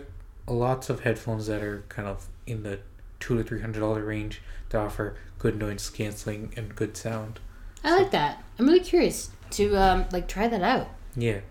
lots 0.47 0.89
of 0.89 1.01
headphones 1.01 1.47
that 1.47 1.61
are 1.61 1.83
kind 1.89 2.07
of 2.07 2.27
in 2.47 2.63
the 2.63 2.79
two 3.19 3.37
to 3.37 3.43
three 3.43 3.61
hundred 3.61 3.79
dollar 3.81 4.03
range 4.03 4.41
that 4.69 4.79
offer 4.79 5.15
good 5.39 5.57
noise 5.57 5.89
canceling 5.89 6.53
and 6.55 6.75
good 6.75 6.95
sound. 6.97 7.39
I 7.83 7.97
like 7.97 8.11
that. 8.11 8.41
I'm 8.57 8.65
really 8.67 8.79
curious 8.79 9.29
to 9.51 9.75
um, 9.75 10.05
like 10.11 10.27
try 10.27 10.47
that 10.47 10.61
out. 10.61 10.87
Yeah. 11.15 11.41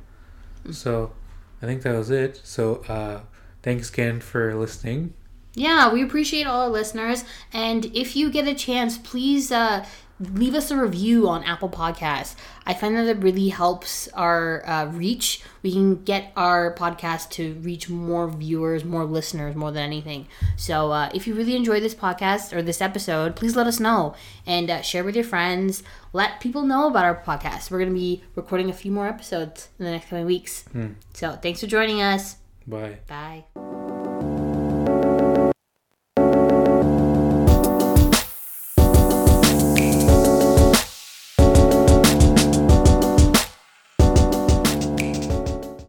So 0.70 1.12
I 1.60 1.66
think 1.66 1.82
that 1.82 1.94
was 1.96 2.10
it. 2.10 2.40
So 2.44 2.76
uh 2.88 3.20
thanks 3.62 3.90
again 3.90 4.20
for 4.20 4.54
listening. 4.54 5.14
Yeah, 5.54 5.92
we 5.92 6.02
appreciate 6.02 6.46
all 6.46 6.62
our 6.62 6.68
listeners. 6.70 7.24
And 7.52 7.84
if 7.94 8.16
you 8.16 8.30
get 8.30 8.48
a 8.48 8.54
chance, 8.54 8.96
please 8.96 9.52
uh, 9.52 9.84
leave 10.20 10.54
us 10.54 10.70
a 10.70 10.76
review 10.76 11.28
on 11.28 11.42
Apple 11.44 11.68
Podcasts. 11.68 12.34
I 12.66 12.74
find 12.74 12.96
that 12.96 13.06
it 13.06 13.18
really 13.18 13.48
helps 13.48 14.08
our 14.08 14.66
uh, 14.68 14.86
reach. 14.86 15.42
We 15.62 15.72
can 15.72 16.02
get 16.04 16.32
our 16.36 16.74
podcast 16.74 17.30
to 17.30 17.54
reach 17.54 17.88
more 17.88 18.28
viewers, 18.28 18.84
more 18.84 19.04
listeners, 19.04 19.56
more 19.56 19.72
than 19.72 19.82
anything. 19.82 20.28
So 20.56 20.92
uh, 20.92 21.10
if 21.14 21.26
you 21.26 21.34
really 21.34 21.56
enjoy 21.56 21.80
this 21.80 21.94
podcast 21.94 22.52
or 22.52 22.62
this 22.62 22.80
episode, 22.80 23.36
please 23.36 23.56
let 23.56 23.66
us 23.66 23.80
know 23.80 24.14
and 24.46 24.70
uh, 24.70 24.82
share 24.82 25.04
with 25.04 25.16
your 25.16 25.24
friends. 25.24 25.82
Let 26.12 26.40
people 26.40 26.62
know 26.62 26.88
about 26.88 27.04
our 27.04 27.20
podcast. 27.22 27.70
We're 27.70 27.78
going 27.78 27.90
to 27.90 27.98
be 27.98 28.22
recording 28.34 28.70
a 28.70 28.74
few 28.74 28.92
more 28.92 29.08
episodes 29.08 29.68
in 29.78 29.84
the 29.84 29.90
next 29.90 30.08
coming 30.08 30.26
weeks. 30.26 30.62
Hmm. 30.72 30.92
So 31.14 31.32
thanks 31.32 31.60
for 31.60 31.66
joining 31.66 32.00
us. 32.00 32.36
Bye. 32.66 32.98
Bye. 33.08 33.44